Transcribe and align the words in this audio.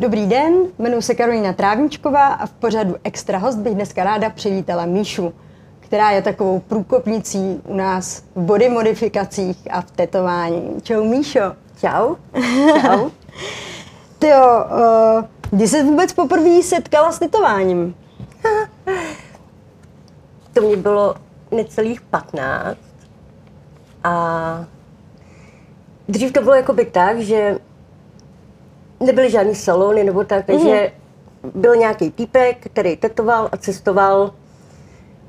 Dobrý 0.00 0.26
den, 0.26 0.54
jmenuji 0.78 1.02
se 1.02 1.14
Karolina 1.14 1.52
Trávničková 1.52 2.26
a 2.26 2.46
v 2.46 2.50
pořadu 2.50 2.96
Extra 3.04 3.38
host 3.38 3.58
bych 3.58 3.74
dneska 3.74 4.04
ráda 4.04 4.30
přivítala 4.30 4.86
Míšu, 4.86 5.34
která 5.80 6.10
je 6.10 6.22
takovou 6.22 6.60
průkopnicí 6.60 7.60
u 7.64 7.76
nás 7.76 8.22
v 8.34 8.40
body 8.40 8.68
modifikacích 8.68 9.56
a 9.70 9.80
v 9.80 9.90
tetování. 9.90 10.80
Čau 10.82 11.04
Míšo. 11.04 11.40
Čau. 11.80 12.14
Čau. 12.80 13.08
Ty 14.18 14.28
jo, 14.28 14.64
uh, 15.18 15.24
kdy 15.50 15.68
jsi 15.68 15.82
vůbec 15.82 16.12
poprvé 16.12 16.62
setkala 16.62 17.12
s 17.12 17.18
tetováním? 17.18 17.94
to 20.52 20.60
mě 20.60 20.76
bylo 20.76 21.14
necelých 21.50 22.00
15 22.00 22.78
a 24.04 24.64
dřív 26.08 26.32
to 26.32 26.42
bylo 26.42 26.54
jakoby 26.54 26.84
tak, 26.84 27.20
že 27.20 27.58
nebyly 29.00 29.30
žádný 29.30 29.54
salony 29.54 30.04
nebo 30.04 30.24
tak, 30.24 30.46
takže 30.46 30.68
mm-hmm. 30.68 31.50
byl 31.54 31.76
nějaký 31.76 32.10
týpek, 32.10 32.56
který 32.60 32.96
tetoval 32.96 33.48
a 33.52 33.56
cestoval 33.56 34.30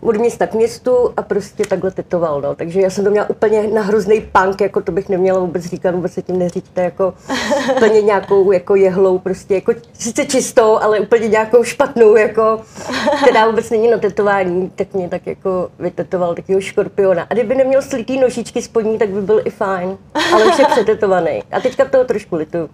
od 0.02 0.18
města 0.18 0.48
k 0.48 0.54
městu 0.54 1.14
a 1.18 1.22
prostě 1.22 1.64
takhle 1.66 1.92
tetoval, 1.92 2.42
no. 2.42 2.56
Takže 2.56 2.82
já 2.82 2.90
jsem 2.90 3.04
to 3.04 3.12
měla 3.12 3.30
úplně 3.30 3.68
na 3.68 3.82
hrozný 3.82 4.22
punk, 4.22 4.62
jako 4.62 4.82
to 4.82 4.92
bych 4.92 5.10
neměla 5.10 5.40
vůbec 5.40 5.66
říkat, 5.66 5.96
vůbec 5.96 6.14
se 6.14 6.22
tím 6.22 6.40
neříďte, 6.40 6.82
jako 6.82 7.14
úplně 7.76 8.02
nějakou 8.02 8.52
jako 8.52 8.76
jehlou, 8.76 9.20
prostě 9.20 9.56
jako 9.56 9.74
sice 9.94 10.26
čistou, 10.26 10.78
ale 10.78 11.00
úplně 11.00 11.28
nějakou 11.28 11.64
špatnou, 11.64 12.16
jako, 12.16 12.62
která 13.22 13.48
vůbec 13.48 13.70
není 13.70 13.88
na 13.88 13.98
tetování, 13.98 14.70
tak 14.76 14.94
mě 14.94 15.10
tak 15.10 15.28
jako 15.28 15.70
vytetoval 15.80 16.36
takového 16.36 16.62
škorpiona. 16.62 17.28
A 17.30 17.34
kdyby 17.34 17.56
neměl 17.56 17.82
slitý 17.82 18.20
nožičky 18.20 18.62
spodní, 18.62 18.98
tak 18.98 19.10
by 19.10 19.22
byl 19.22 19.42
i 19.46 19.50
fajn, 19.50 19.98
ale 20.34 20.46
už 20.46 20.60
je 20.60 20.66
přetetovaný. 20.66 21.44
A 21.52 21.60
teďka 21.60 21.86
toho 21.86 22.04
trošku 22.04 22.36
litu. 22.36 22.70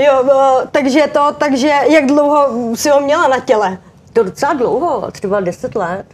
Jo, 0.00 0.24
takže 0.70 1.06
to, 1.12 1.34
takže 1.38 1.68
jak 1.88 2.06
dlouho 2.06 2.46
si 2.76 2.88
ho 2.90 3.00
měla 3.00 3.28
na 3.28 3.40
těle? 3.40 3.78
To 4.12 4.22
docela 4.22 4.52
dlouho, 4.52 5.10
třeba 5.10 5.40
10 5.40 5.74
let. 5.74 6.06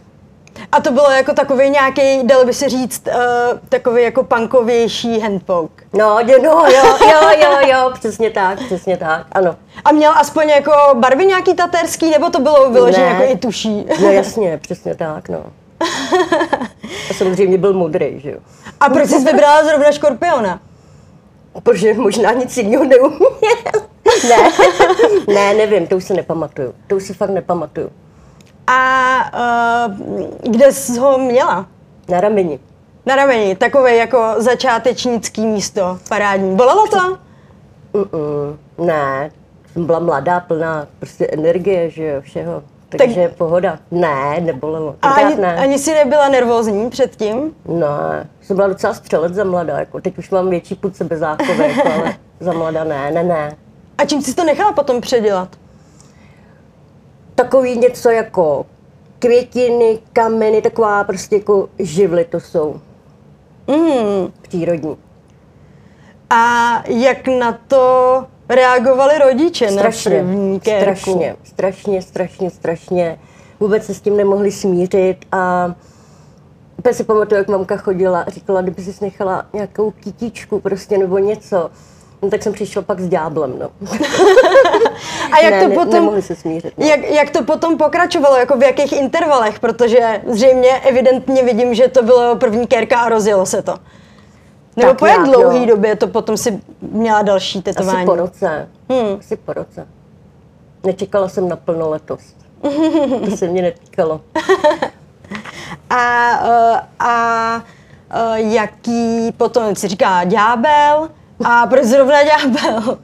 A 0.71 0.81
to 0.81 0.91
bylo 0.91 1.11
jako 1.11 1.33
takový 1.33 1.69
nějaký, 1.69 2.27
dalo 2.27 2.45
by 2.45 2.53
se 2.53 2.69
říct, 2.69 3.07
uh, 3.07 3.59
takový 3.69 4.03
jako 4.03 4.23
punkovější 4.23 5.19
handpoke. 5.19 5.85
No, 5.93 6.19
no, 6.43 6.65
jo, 6.67 6.97
jo, 7.01 7.29
jo, 7.41 7.67
jo, 7.67 7.91
přesně 7.93 8.29
tak, 8.29 8.59
přesně 8.65 8.97
tak, 8.97 9.25
ano. 9.31 9.55
A 9.85 9.91
měl 9.91 10.11
aspoň 10.15 10.49
jako 10.49 10.71
barvy 10.93 11.25
nějaký 11.25 11.53
taterský, 11.53 12.09
nebo 12.09 12.29
to 12.29 12.39
bylo 12.39 12.69
vyloženě 12.69 13.05
jako 13.05 13.23
i 13.23 13.37
tuší? 13.37 13.85
No 14.01 14.11
jasně, 14.11 14.57
přesně 14.57 14.95
tak, 14.95 15.29
no. 15.29 15.43
A 17.09 17.13
samozřejmě 17.13 17.57
byl 17.57 17.73
modrý, 17.73 18.19
že 18.19 18.31
jo. 18.31 18.37
A 18.79 18.89
proč 18.89 19.09
jsi 19.09 19.23
vybrala 19.23 19.65
zrovna 19.65 19.91
škorpiona? 19.91 20.59
Protože 21.63 21.93
možná 21.93 22.31
nic 22.31 22.57
jiného 22.57 22.83
neuměl. 22.83 23.87
ne, 24.29 24.51
ne, 25.33 25.53
nevím, 25.53 25.87
to 25.87 25.97
už 25.97 26.03
se 26.03 26.13
nepamatuju. 26.13 26.73
To 26.87 26.95
už 26.95 27.03
si 27.03 27.13
fakt 27.13 27.29
nepamatuju. 27.29 27.89
A 28.67 29.87
uh, 29.87 29.93
kde 30.51 30.71
jsi 30.71 30.99
ho 30.99 31.17
měla? 31.17 31.67
Na 32.09 32.21
rameni. 32.21 32.59
Na 33.05 33.15
rameni, 33.15 33.55
takové 33.55 33.95
jako 33.95 34.35
začátečnický 34.37 35.45
místo, 35.45 35.99
parádní. 36.09 36.55
Bolelo 36.55 36.87
to? 36.87 37.17
Mm-mm, 37.93 38.57
ne, 38.85 39.31
jsem 39.73 39.85
byla 39.85 39.99
mladá, 39.99 40.39
plná 40.39 40.87
prostě 40.99 41.27
energie, 41.27 41.89
že 41.89 42.03
jo, 42.03 42.21
všeho. 42.21 42.63
Takže 42.89 43.27
tak... 43.27 43.37
pohoda. 43.37 43.79
Ne, 43.91 44.39
nebolelo. 44.39 44.95
A 45.01 45.09
ani, 45.09 45.35
ne. 45.35 45.55
ani 45.55 45.79
si 45.79 45.93
nebyla 45.93 46.27
nervózní 46.27 46.89
předtím? 46.89 47.55
Ne, 47.65 48.29
jsem 48.41 48.55
byla 48.55 48.67
docela 48.67 48.93
střelec 48.93 49.33
za 49.33 49.43
mladá, 49.43 49.79
jako 49.79 50.01
teď 50.01 50.17
už 50.17 50.29
mám 50.29 50.49
větší 50.49 50.75
pud 50.75 50.95
sebezáchovek, 50.95 51.77
jako, 51.77 51.89
ale 51.99 52.15
za 52.39 52.53
mladá 52.53 52.83
ne, 52.83 53.11
ne, 53.11 53.23
ne. 53.23 53.55
A 53.97 54.05
čím 54.05 54.21
jsi 54.21 54.35
to 54.35 54.43
nechala 54.43 54.71
potom 54.71 55.01
předělat? 55.01 55.49
Takový 57.35 57.77
něco 57.77 58.09
jako 58.09 58.65
květiny, 59.19 59.99
kameny, 60.13 60.61
taková 60.61 61.03
prostě 61.03 61.35
jako 61.35 61.69
živly 61.79 62.25
to 62.25 62.39
jsou. 62.39 62.81
Mm. 63.67 64.33
Přírodní. 64.41 64.97
A 66.29 66.83
jak 66.87 67.27
na 67.27 67.59
to 67.67 68.25
reagovali 68.49 69.17
rodiče 69.17 69.71
strašně, 69.71 70.11
na 70.11 70.17
první 70.17 70.59
kérku? 70.59 70.93
Strašně, 70.93 71.35
strašně, 71.43 72.01
strašně, 72.01 72.49
strašně. 72.49 73.19
Vůbec 73.59 73.85
se 73.85 73.93
s 73.93 74.01
tím 74.01 74.17
nemohli 74.17 74.51
smířit 74.51 75.17
a 75.31 75.75
úplně 76.77 76.93
si 76.93 77.03
pamatuju, 77.03 77.37
jak 77.37 77.47
mamka 77.47 77.77
chodila 77.77 78.21
a 78.21 78.29
říkala, 78.29 78.61
kdyby 78.61 78.83
si 78.83 79.05
nechala 79.05 79.45
nějakou 79.53 79.91
kytičku 79.91 80.59
prostě 80.59 80.97
nebo 80.97 81.17
něco, 81.17 81.69
No, 82.21 82.29
tak 82.29 82.43
jsem 82.43 82.53
přišel 82.53 82.81
pak 82.81 82.99
s 82.99 83.07
ďáblem, 83.07 83.59
no. 83.59 83.69
A 85.31 85.39
jak 85.39 85.53
ne, 85.53 85.67
to 85.67 85.73
potom, 85.73 85.93
nemohli 85.93 86.21
se 86.21 86.35
smířit. 86.35 86.73
No. 86.77 86.87
Jak, 86.87 87.03
jak 87.03 87.29
to 87.29 87.43
potom 87.43 87.77
pokračovalo, 87.77 88.37
jako 88.37 88.57
v 88.57 88.63
jakých 88.63 88.93
intervalech, 88.93 89.59
protože 89.59 90.21
zřejmě 90.27 90.69
evidentně 90.69 91.43
vidím, 91.43 91.73
že 91.73 91.87
to 91.87 92.03
bylo 92.03 92.35
první 92.35 92.67
kérka 92.67 92.99
a 92.99 93.09
rozjelo 93.09 93.45
se 93.45 93.61
to. 93.61 93.75
Nebo 94.77 94.89
tak 94.89 94.99
po 94.99 95.05
jak 95.05 95.23
dlouhý 95.23 95.59
jo. 95.59 95.65
době 95.65 95.95
to 95.95 96.07
potom 96.07 96.37
si 96.37 96.59
měla 96.81 97.21
další 97.21 97.61
tetování? 97.61 97.97
Asi 97.97 98.05
po 98.05 98.15
roce. 98.15 98.69
Hmm. 98.89 99.19
Asi 99.19 99.37
po 99.37 99.53
roce. 99.53 99.87
Nečekala 100.83 101.29
jsem 101.29 101.49
na 101.49 101.55
plnoletost. 101.55 102.37
to 103.29 103.37
se 103.37 103.47
mě 103.47 103.61
netýkalo. 103.61 104.21
a, 105.89 106.29
uh, 106.41 106.77
a 106.99 107.55
uh, 107.55 108.35
jaký 108.35 109.31
potom, 109.37 109.75
si 109.75 109.87
říká 109.87 110.23
ďábel, 110.23 111.09
a 111.45 111.67
proč 111.67 111.83
zrovna 111.83 112.17
ďábel? 112.23 112.97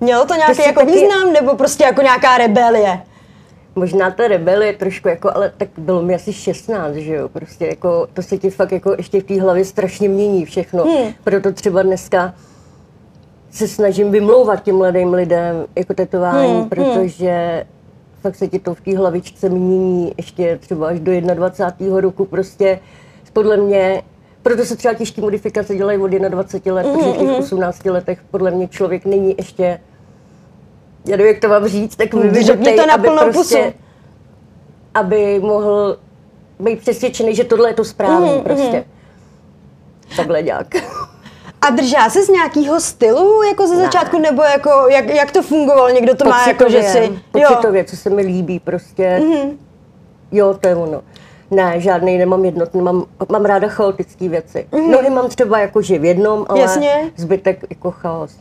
Mělo 0.00 0.26
to 0.26 0.34
nějaký 0.34 0.62
jako 0.62 0.80
taky... 0.80 0.92
význam, 0.92 1.32
nebo 1.32 1.56
prostě 1.56 1.84
jako 1.84 2.02
nějaká 2.02 2.38
rebelie? 2.38 3.02
Možná 3.78 4.10
ta 4.10 4.28
rebelie 4.28 4.72
trošku 4.72 5.08
jako, 5.08 5.30
ale 5.34 5.52
tak 5.56 5.68
bylo 5.78 6.02
mi 6.02 6.14
asi 6.14 6.32
16, 6.32 6.94
že 6.94 7.14
jo, 7.14 7.28
prostě 7.28 7.66
jako, 7.66 8.08
to 8.14 8.22
se 8.22 8.38
ti 8.38 8.50
fakt 8.50 8.72
jako 8.72 8.94
ještě 8.98 9.20
v 9.20 9.24
té 9.24 9.40
hlavě 9.40 9.64
strašně 9.64 10.08
mění 10.08 10.44
všechno. 10.44 10.84
Hmm. 10.84 11.12
Proto 11.24 11.52
třeba 11.52 11.82
dneska 11.82 12.34
se 13.50 13.68
snažím 13.68 14.10
vymlouvat 14.10 14.62
těm 14.62 14.76
mladým 14.76 15.12
lidem 15.12 15.66
jako 15.76 15.94
tetování, 15.94 16.48
hmm, 16.48 16.60
hmm. 16.60 16.68
protože 16.68 17.64
hmm. 17.64 18.22
fakt 18.22 18.34
se 18.34 18.48
ti 18.48 18.58
to 18.58 18.74
v 18.74 18.80
té 18.80 18.98
hlavičce 18.98 19.48
mění 19.48 20.12
ještě 20.16 20.58
třeba 20.60 20.88
až 20.88 21.00
do 21.00 21.20
21. 21.20 22.00
roku 22.00 22.24
prostě 22.24 22.80
podle 23.32 23.56
mě 23.56 24.02
proto 24.42 24.64
se 24.64 24.76
třeba 24.76 24.94
těžké 24.94 25.20
modifikace 25.20 25.76
dělají 25.76 25.98
od 25.98 26.10
21 26.10 26.74
let, 26.74 26.86
mm-hmm. 26.86 26.98
protože 26.98 27.12
v 27.12 27.18
těch 27.18 27.38
18 27.38 27.84
mhm. 27.84 27.94
letech 27.94 28.18
podle 28.30 28.50
mě 28.50 28.68
člověk 28.68 29.04
není 29.04 29.34
ještě, 29.38 29.80
já 31.08 31.16
nevím, 31.16 31.26
jak 31.26 31.40
to 31.40 31.48
mám 31.48 31.68
říct, 31.68 31.96
tak 31.96 32.14
mi 32.14 32.28
vyžitej, 32.28 32.76
to 32.76 32.86
na 32.86 32.94
aby 32.94 33.08
prostě, 33.08 33.32
pusu. 33.32 33.74
aby 34.94 35.40
mohl 35.40 35.98
být 36.60 36.80
přesvědčený, 36.80 37.34
že 37.34 37.44
tohle 37.44 37.70
je 37.70 37.74
to 37.74 37.84
správné 37.84 38.28
mm-hmm. 38.28 38.42
prostě. 38.42 38.84
Takhle 40.16 40.42
nějak. 40.42 40.66
A 41.60 41.70
držá 41.70 42.10
se 42.10 42.24
z 42.24 42.28
nějakého 42.28 42.80
stylu 42.80 43.42
jako 43.42 43.66
ze 43.66 43.76
začátku, 43.76 44.18
ne. 44.18 44.22
nebo 44.30 44.42
jako, 44.42 44.70
jak, 44.90 45.06
jak 45.06 45.32
to 45.32 45.42
fungovalo? 45.42 45.88
Někdo 45.88 46.14
to 46.14 46.24
pocitově, 46.24 46.30
má 46.30 46.48
jako, 46.48 46.68
že 46.70 46.82
si... 46.82 47.18
Pocitově, 47.32 47.80
jo. 47.80 47.86
co 47.90 47.96
se 47.96 48.10
mi 48.10 48.22
líbí 48.22 48.58
prostě. 48.58 49.20
Mm-hmm. 49.22 49.56
Jo, 50.32 50.56
to 50.60 50.68
je 50.68 50.76
ono. 50.76 51.02
Ne, 51.50 51.80
žádný 51.80 52.18
nemám 52.18 52.44
jednotný, 52.44 52.82
mám, 52.82 53.04
mám 53.32 53.44
ráda 53.44 53.68
chaotické 53.68 54.28
věci. 54.28 54.66
Mm. 54.72 54.90
Nohy 54.90 55.10
mám 55.10 55.28
třeba 55.28 55.58
jakože 55.58 55.98
v 55.98 56.04
jednom, 56.04 56.46
ale 56.48 56.60
Jasně. 56.60 57.12
zbytek 57.16 57.64
jako 57.70 57.90
chaos. 57.90 58.36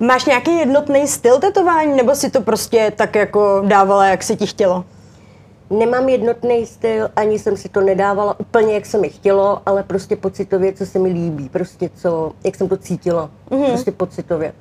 Máš 0.00 0.24
nějaký 0.24 0.58
jednotný 0.58 1.08
styl 1.08 1.38
tetování, 1.38 1.96
nebo 1.96 2.14
si 2.14 2.30
to 2.30 2.40
prostě 2.40 2.92
tak 2.96 3.14
jako 3.14 3.62
dávala, 3.66 4.06
jak 4.06 4.22
se 4.22 4.36
ti 4.36 4.46
chtělo? 4.46 4.84
Nemám 5.70 6.08
jednotný 6.08 6.66
styl, 6.66 7.08
ani 7.16 7.38
jsem 7.38 7.56
si 7.56 7.68
to 7.68 7.80
nedávala 7.80 8.40
úplně, 8.40 8.74
jak 8.74 8.86
se 8.86 8.98
mi 8.98 9.08
chtělo, 9.08 9.62
ale 9.66 9.82
prostě 9.82 10.16
pocitově, 10.16 10.72
co 10.72 10.86
se 10.86 10.98
mi 10.98 11.08
líbí, 11.08 11.48
prostě 11.48 11.90
co, 11.94 12.32
jak 12.44 12.54
jsem 12.54 12.68
to 12.68 12.76
cítila, 12.76 13.30
mm-hmm. 13.50 13.66
prostě 13.66 13.92
pocitově. 13.92 14.52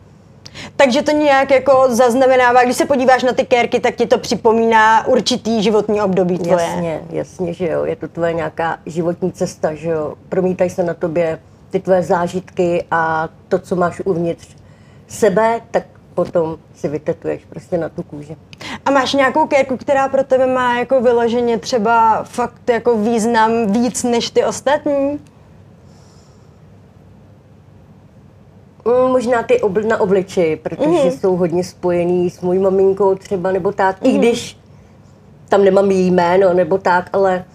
Takže 0.75 1.01
to 1.01 1.12
nějak 1.12 1.51
jako 1.51 1.85
zaznamenává, 1.89 2.63
když 2.63 2.77
se 2.77 2.85
podíváš 2.85 3.24
na 3.24 3.33
ty 3.33 3.45
kérky, 3.45 3.80
tak 3.80 3.95
ti 3.95 4.07
to 4.07 4.18
připomíná 4.18 5.07
určitý 5.07 5.63
životní 5.63 6.01
období 6.01 6.39
tvoje. 6.39 6.65
Jasně, 6.65 7.01
jasně, 7.09 7.53
že 7.53 7.68
jo, 7.68 7.85
je 7.85 7.95
to 7.95 8.07
tvoje 8.07 8.33
nějaká 8.33 8.77
životní 8.85 9.31
cesta, 9.31 9.74
že 9.74 9.89
jo, 9.89 10.13
promítají 10.30 10.69
se 10.69 10.83
na 10.83 10.94
tobě 10.94 11.39
ty 11.69 11.80
tvoje 11.80 12.03
zážitky 12.03 12.85
a 12.91 13.30
to, 13.47 13.59
co 13.59 13.75
máš 13.75 14.01
uvnitř 14.06 14.47
sebe, 15.07 15.61
tak 15.71 15.83
potom 16.13 16.57
si 16.75 16.88
vytetuješ 16.88 17.45
prostě 17.50 17.77
na 17.77 17.89
tu 17.89 18.03
kůži. 18.03 18.38
A 18.85 18.91
máš 18.91 19.13
nějakou 19.13 19.47
kérku, 19.47 19.77
která 19.77 20.09
pro 20.09 20.23
tebe 20.23 20.47
má 20.47 20.79
jako 20.79 21.01
vyloženě 21.01 21.57
třeba 21.57 22.23
fakt 22.23 22.69
jako 22.69 22.97
význam 22.97 23.71
víc 23.71 24.03
než 24.03 24.29
ty 24.29 24.45
ostatní? 24.45 25.19
Mm, 28.85 29.11
možná 29.11 29.44
ty 29.44 29.59
obl- 29.61 29.88
na 29.88 30.00
obliči, 30.00 30.59
protože 30.63 31.03
mm. 31.03 31.11
jsou 31.11 31.35
hodně 31.35 31.63
spojený 31.63 32.29
s 32.29 32.41
mojí 32.41 32.59
maminkou 32.59 33.15
třeba, 33.15 33.51
nebo 33.51 33.71
tak, 33.71 34.01
mm. 34.01 34.07
i 34.07 34.11
mhm. 34.11 34.19
když 34.19 34.57
tam 35.49 35.63
nemám 35.63 35.91
její 35.91 36.11
jméno, 36.11 36.53
nebo 36.53 36.77
tak, 36.77 37.09
ale 37.13 37.45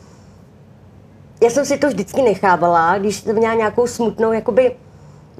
já 1.42 1.50
jsem 1.50 1.64
si 1.64 1.78
to 1.78 1.88
vždycky 1.88 2.22
nechávala, 2.22 2.98
když 2.98 3.16
jsem 3.16 3.36
měla 3.36 3.54
nějakou 3.54 3.86
smutnou, 3.86 4.32
jakoby 4.32 4.76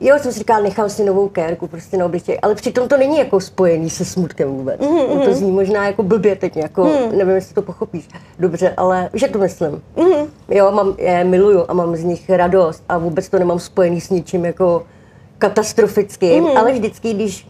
Jo, 0.00 0.18
jsem 0.18 0.32
si 0.32 0.38
říkala, 0.38 0.60
nechám 0.60 0.90
si 0.90 1.04
novou 1.04 1.28
kérku 1.28 1.66
prostě 1.66 1.96
na 1.96 2.04
obličej, 2.04 2.38
ale 2.42 2.54
přitom 2.54 2.88
to 2.88 2.96
není 2.96 3.18
jako 3.18 3.40
spojený 3.40 3.90
se 3.90 4.04
smutkem 4.04 4.48
vůbec. 4.48 4.80
Mm-hmm. 4.80 5.24
To 5.24 5.34
zní 5.34 5.50
možná 5.50 5.86
jako 5.86 6.02
blbě 6.02 6.36
teď, 6.36 6.56
jako, 6.56 6.84
mm. 6.84 7.18
nevím, 7.18 7.34
jestli 7.34 7.54
to 7.54 7.62
pochopíš 7.62 8.08
dobře, 8.38 8.74
ale 8.76 9.10
že 9.12 9.28
to 9.28 9.38
myslím. 9.38 9.82
Mm-hmm. 9.96 10.26
Jo, 10.48 10.70
mám, 10.70 10.94
je 10.98 11.24
miluju 11.24 11.64
a 11.68 11.72
mám 11.74 11.96
z 11.96 12.04
nich 12.04 12.30
radost 12.30 12.84
a 12.88 12.98
vůbec 12.98 13.28
to 13.28 13.38
nemám 13.38 13.58
spojený 13.58 14.00
s 14.00 14.10
ničím 14.10 14.44
jako 14.44 14.86
katastrofickým, 15.38 16.44
mm. 16.44 16.56
ale 16.56 16.72
vždycky, 16.72 17.14
když 17.14 17.48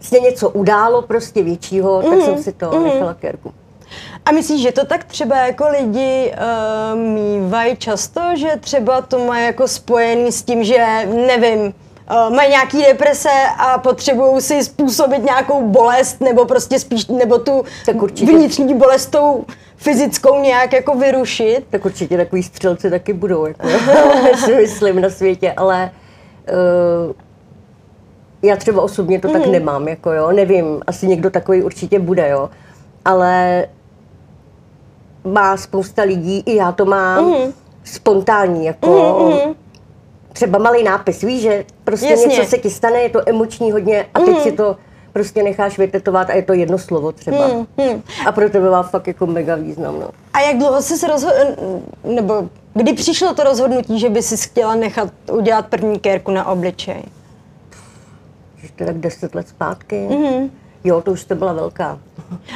se 0.00 0.20
něco 0.20 0.50
událo 0.50 1.02
prostě 1.02 1.42
většího, 1.42 2.02
mm. 2.02 2.10
tak 2.10 2.20
jsem 2.24 2.42
si 2.42 2.52
to 2.52 2.70
mm. 2.70 2.84
nechala 2.84 3.14
kérku. 3.14 3.52
A 4.26 4.32
myslíš, 4.32 4.62
že 4.62 4.72
to 4.72 4.86
tak 4.86 5.04
třeba 5.04 5.36
jako 5.36 5.68
lidi 5.68 6.32
uh, 6.32 6.98
mývají 6.98 7.76
často, 7.76 8.20
že 8.34 8.48
třeba 8.60 9.00
to 9.00 9.18
mají 9.18 9.46
jako 9.46 9.68
spojený 9.68 10.32
s 10.32 10.42
tím, 10.42 10.64
že 10.64 10.86
nevím, 11.26 11.60
uh, 11.60 12.34
mají 12.34 12.50
nějaký 12.50 12.82
deprese 12.82 13.28
a 13.58 13.78
potřebují 13.78 14.40
si 14.40 14.64
způsobit 14.64 15.24
nějakou 15.24 15.68
bolest 15.68 16.20
nebo 16.20 16.44
prostě 16.44 16.78
spíš, 16.78 17.06
nebo 17.06 17.38
tu 17.38 17.64
tak 17.86 17.96
vnitřní 18.16 18.74
bolest 18.74 19.06
tou 19.06 19.44
fyzickou 19.76 20.40
nějak 20.40 20.72
jako 20.72 20.94
vyrušit? 20.94 21.64
Tak 21.70 21.84
určitě 21.84 22.16
takový 22.16 22.42
střelci 22.42 22.90
taky 22.90 23.12
budou, 23.12 23.46
jako, 23.46 23.68
si 24.44 24.54
myslím 24.54 25.00
na 25.00 25.10
světě, 25.10 25.52
ale 25.56 25.90
uh, 27.06 27.12
já 28.42 28.56
třeba 28.56 28.82
osobně 28.82 29.20
to 29.20 29.28
mm. 29.28 29.34
tak 29.34 29.42
mhm. 29.42 29.52
nemám, 29.52 29.88
jako 29.88 30.12
jo, 30.12 30.32
nevím, 30.32 30.82
asi 30.86 31.06
někdo 31.06 31.30
takový 31.30 31.62
určitě 31.62 31.98
bude, 31.98 32.28
jo, 32.28 32.50
ale 33.04 33.66
má 35.24 35.56
spousta 35.56 36.02
lidí, 36.02 36.42
i 36.46 36.56
já 36.56 36.72
to 36.72 36.84
mám, 36.84 37.24
mm. 37.24 37.52
spontánní, 37.84 38.66
jako 38.66 39.30
mm, 39.46 39.54
třeba 40.32 40.58
malý 40.58 40.82
nápis, 40.82 41.20
víš, 41.20 41.42
že 41.42 41.64
prostě 41.84 42.06
Jasně. 42.06 42.26
něco 42.26 42.50
se 42.50 42.58
ti 42.58 42.70
stane, 42.70 42.98
je 42.98 43.08
to 43.08 43.20
emoční 43.26 43.72
hodně 43.72 44.06
a 44.14 44.18
teď 44.20 44.36
mm. 44.36 44.42
si 44.42 44.52
to 44.52 44.76
prostě 45.12 45.42
necháš 45.42 45.78
vytetovat 45.78 46.30
a 46.30 46.34
je 46.34 46.42
to 46.42 46.52
jedno 46.52 46.78
slovo 46.78 47.12
třeba. 47.12 47.48
Mm, 47.48 47.66
mm. 47.76 48.02
A 48.26 48.32
pro 48.32 48.50
tebe 48.50 48.70
má 48.70 48.82
fakt 48.82 49.06
jako 49.06 49.26
mega 49.26 49.54
význam. 49.54 50.00
No. 50.00 50.10
A 50.32 50.40
jak 50.40 50.58
dlouho 50.58 50.82
jsi 50.82 50.98
se 50.98 51.06
rozhodl, 51.06 51.34
nebo 52.04 52.48
kdy 52.74 52.92
přišlo 52.92 53.34
to 53.34 53.44
rozhodnutí, 53.44 54.00
že 54.00 54.08
by 54.08 54.22
si 54.22 54.36
chtěla 54.36 54.74
nechat 54.74 55.12
udělat 55.32 55.66
první 55.66 55.98
kérku 55.98 56.30
na 56.30 56.44
obličej? 56.44 57.02
To 58.76 58.84
tak 58.84 58.98
deset 58.98 59.34
let 59.34 59.48
zpátky. 59.48 60.08
Mm. 60.10 60.50
Jo, 60.84 61.00
to 61.00 61.12
už 61.12 61.24
to 61.24 61.34
byla 61.34 61.52
velká. 61.52 61.98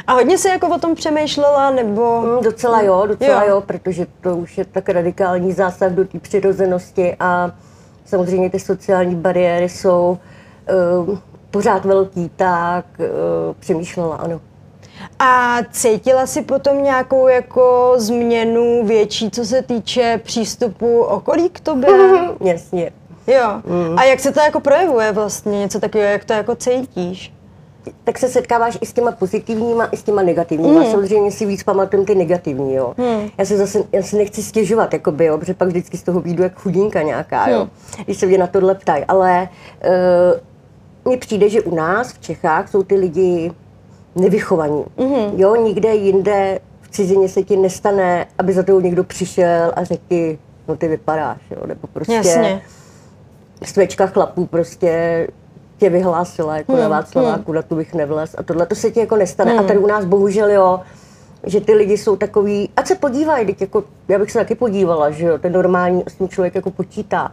A 0.07 0.13
hodně 0.13 0.39
se 0.39 0.49
jako 0.49 0.69
o 0.69 0.79
tom 0.79 0.95
přemýšlela, 0.95 1.71
nebo? 1.71 2.21
Mm, 2.21 2.45
docela 2.45 2.83
jo, 2.83 3.07
docela 3.07 3.45
jo. 3.45 3.51
jo, 3.51 3.61
protože 3.61 4.07
to 4.21 4.37
už 4.37 4.59
je 4.59 4.65
tak 4.65 4.89
radikální 4.89 5.53
zásah 5.53 5.93
do 5.93 6.05
té 6.05 6.19
přirozenosti 6.19 7.17
a 7.21 7.51
samozřejmě 8.05 8.51
ty 8.51 8.61
sociální 8.61 9.15
bariéry 9.15 9.69
jsou 9.69 10.19
uh, 11.09 11.19
pořád 11.51 11.85
velký, 11.85 12.31
tak 12.37 12.87
uh, 12.99 13.07
přemýšlela, 13.61 14.17
ano. 14.17 14.41
A 15.19 15.59
cítila 15.71 16.27
si 16.27 16.43
potom 16.43 16.83
nějakou 16.83 17.29
jako 17.29 17.95
změnu 17.97 18.87
větší, 18.87 19.31
co 19.31 19.45
se 19.45 19.63
týče 19.63 20.21
přístupu 20.25 21.01
okolí 21.03 21.51
k 21.51 21.61
tobě? 21.61 21.91
Jasně. 22.41 22.93
Jo. 23.27 23.63
Mm. 23.67 23.99
A 23.99 24.05
jak 24.05 24.21
se 24.21 24.33
to 24.33 24.41
jako 24.41 24.61
projevuje 24.61 25.13
vlastně, 25.13 25.59
něco 25.59 25.81
takového, 25.81 26.13
jak 26.13 26.25
to 26.25 26.33
jako 26.33 26.55
cítíš? 26.55 27.34
Tak 28.05 28.19
se 28.19 28.29
setkáváš 28.29 28.79
i 28.81 28.87
s 28.87 28.93
těma 28.93 29.13
pozitivníma, 29.13 29.87
i 29.87 29.97
s 29.97 30.03
těma 30.03 30.23
negativníma. 30.23 30.81
Mm. 30.81 30.91
Samozřejmě 30.91 31.31
si 31.31 31.47
víc 31.47 31.63
pamatujem 31.63 32.07
ty 32.07 32.15
negativní, 32.15 32.75
jo. 32.75 32.95
Mm. 32.97 33.29
Já 33.39 33.45
se 33.45 33.57
zase, 33.57 33.85
já 33.93 34.03
se 34.03 34.17
nechci 34.17 34.43
stěžovat, 34.43 34.93
jakoby, 34.93 35.25
jo, 35.25 35.39
protože 35.39 35.55
pak 35.55 35.69
vždycky 35.69 35.97
z 35.97 36.03
toho 36.03 36.21
výjdu 36.21 36.43
jak 36.43 36.55
chudinka 36.61 37.03
nějaká, 37.03 37.49
jo. 37.49 37.65
Mm. 37.65 38.05
Když 38.05 38.17
se 38.17 38.27
mě 38.27 38.39
na 38.39 38.47
tohle 38.47 38.75
ptají, 38.75 39.05
ale 39.05 39.49
uh, 39.85 40.41
mně 41.05 41.17
přijde, 41.17 41.49
že 41.49 41.63
u 41.63 41.75
nás 41.75 42.13
v 42.13 42.21
Čechách 42.21 42.71
jsou 42.71 42.83
ty 42.83 42.95
lidi 42.95 43.53
nevychovaní. 44.15 44.85
Mm. 44.99 45.41
Jo, 45.41 45.57
nikde 45.57 45.95
jinde 45.95 46.59
v 46.81 46.89
cizině 46.89 47.29
se 47.29 47.43
ti 47.43 47.57
nestane, 47.57 48.27
aby 48.39 48.53
za 48.53 48.63
tebou 48.63 48.81
někdo 48.81 49.05
přišel 49.05 49.73
a 49.77 49.85
řekl 49.85 50.03
ti, 50.09 50.39
no 50.69 50.77
ty 50.77 50.89
vypadáš, 50.89 51.39
jo, 51.51 51.67
nebo 51.67 51.89
prostě 51.93 52.15
Jasně. 52.15 52.63
svečka 53.65 54.07
chlapů 54.07 54.47
prostě 54.47 55.27
tě 55.85 55.91
vyhlásila 55.91 56.57
jako 56.57 56.73
hmm, 56.73 56.81
na 56.81 56.89
Václaváku, 56.89 57.53
hmm. 57.53 57.55
na 57.55 57.63
tu 57.63 57.77
bych 57.77 57.95
nevlez 57.95 58.35
a 58.39 58.43
tohle 58.43 58.67
to 58.67 58.75
se 58.75 58.91
ti 58.91 59.01
jako 59.01 59.17
nestane. 59.17 59.51
Hmm. 59.51 59.61
A 59.61 59.63
tady 59.63 59.79
u 59.79 59.87
nás 59.87 60.05
bohužel 60.05 60.51
jo, 60.51 60.81
že 61.47 61.61
ty 61.61 61.75
lidi 61.75 61.99
jsou 61.99 62.17
takový, 62.17 62.69
ať 62.77 62.87
se 62.87 62.95
podívají, 62.95 63.47
teď 63.47 63.61
jako, 63.61 63.85
já 64.09 64.19
bych 64.19 64.31
se 64.31 64.39
taky 64.39 64.55
podívala, 64.55 65.11
že 65.11 65.27
jo, 65.27 65.39
ten 65.39 65.53
normální 65.53 66.03
s 66.09 66.15
tím 66.15 66.29
člověk 66.29 66.55
jako 66.55 66.71
počítá. 66.71 67.33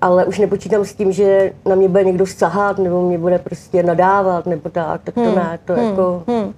Ale 0.00 0.24
už 0.24 0.38
nepočítám 0.38 0.84
s 0.84 0.94
tím, 0.94 1.12
že 1.12 1.52
na 1.64 1.74
mě 1.74 1.88
bude 1.88 2.04
někdo 2.04 2.26
sahat, 2.26 2.78
nebo 2.78 3.08
mě 3.08 3.18
bude 3.18 3.38
prostě 3.38 3.82
nadávat, 3.82 4.46
nebo 4.46 4.70
tak, 4.70 5.00
tak 5.04 5.14
to 5.14 5.20
hmm. 5.20 5.34
ne, 5.34 5.58
to 5.64 5.72
hmm. 5.72 5.84
jako... 5.84 6.22
Hmm. 6.28 6.54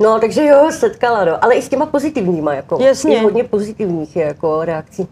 No, 0.00 0.20
takže 0.20 0.46
jo, 0.46 0.70
setkala, 0.70 1.24
no. 1.24 1.44
Ale 1.44 1.54
i 1.54 1.62
s 1.62 1.68
těma 1.68 1.86
pozitivníma, 1.86 2.54
jako. 2.54 2.78
Jasně. 2.82 3.16
I 3.16 3.22
hodně 3.22 3.44
pozitivních 3.44 4.16
je, 4.16 4.24
jako 4.24 4.64
reakcí. 4.64 5.08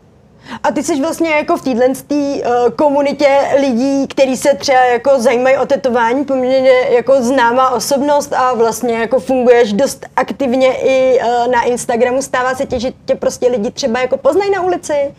A 0.62 0.72
ty 0.72 0.82
jsi 0.82 1.00
vlastně 1.00 1.30
jako 1.30 1.56
v 1.56 1.62
téhle 1.62 1.86
uh, 1.88 2.70
komunitě 2.76 3.38
lidí, 3.60 4.06
kteří 4.06 4.36
se 4.36 4.54
třeba 4.54 4.84
jako 4.84 5.20
zajímají 5.20 5.56
o 5.56 5.66
tetování, 5.66 6.24
poměrně 6.24 6.70
jako 6.70 7.22
známá 7.22 7.70
osobnost 7.70 8.32
a 8.32 8.54
vlastně 8.54 8.98
jako 8.98 9.20
funguješ 9.20 9.72
dost 9.72 10.06
aktivně 10.16 10.74
i 10.76 11.20
uh, 11.20 11.52
na 11.52 11.62
Instagramu. 11.62 12.22
Stává 12.22 12.54
se 12.54 12.66
tě, 12.66 12.80
že 12.80 12.92
tě 13.04 13.14
prostě 13.14 13.48
lidi 13.48 13.70
třeba 13.70 14.00
jako 14.00 14.16
poznají 14.16 14.50
na 14.50 14.62
ulici? 14.62 15.14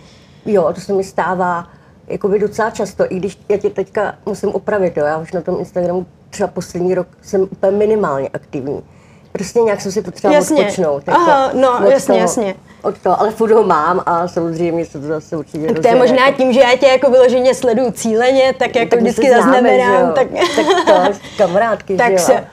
Jo, 0.46 0.72
to 0.76 0.82
se 0.82 0.94
mi 0.94 1.04
stává 1.04 1.68
jako 2.08 2.28
by 2.28 2.40
docela 2.40 2.70
často, 2.70 3.06
i 3.10 3.16
když 3.16 3.40
já 3.50 3.58
tě 3.58 3.70
teďka 3.70 4.16
musím 4.26 4.50
opravit, 4.50 4.98
jo, 4.98 5.06
já 5.06 5.18
už 5.18 5.32
na 5.32 5.42
tom 5.42 5.60
Instagramu 5.60 6.06
třeba 6.30 6.48
poslední 6.48 6.96
rok 6.96 7.08
jsem 7.22 7.42
úplně 7.42 7.78
minimálně 7.78 8.30
aktivní. 8.34 8.84
Prostě 9.32 9.60
nějak 9.60 9.82
jsem 9.82 9.92
si 9.92 10.02
potřeba 10.02 10.34
jasně. 10.34 10.62
odpočnout. 10.62 11.08
Jako 11.08 11.22
Aha, 11.22 11.52
no, 11.54 11.80
jasně, 11.90 12.08
toho. 12.08 12.20
jasně 12.20 12.56
od 12.84 12.98
toho, 12.98 13.22
ale 13.22 13.32
furt 13.32 13.52
ho 13.52 13.64
mám 13.64 14.04
a 14.06 14.28
samozřejmě 14.28 14.86
se 14.86 15.00
to 15.00 15.08
zase 15.08 15.38
určitě 15.38 15.68
Tak 15.68 15.80
to 15.80 15.88
je 15.88 15.96
možná 15.96 16.26
jako... 16.26 16.38
tím, 16.38 16.54
že 16.54 16.60
já 16.60 16.78
tě 16.78 16.88
jako 16.88 17.12
vyloženě 17.12 17.56
sleduju 17.56 17.92
cíleně, 17.92 18.54
tak 18.60 18.76
jako 18.76 18.90
tak 18.90 19.00
vždycky 19.00 19.30
zaznamenám. 19.30 20.14
Tak... 20.14 20.28
tak 20.56 20.66
to, 20.86 21.20
kamarádky, 21.38 21.98
tak 21.98 22.08
že 22.08 22.14
jo. 22.14 22.20
se 22.20 22.48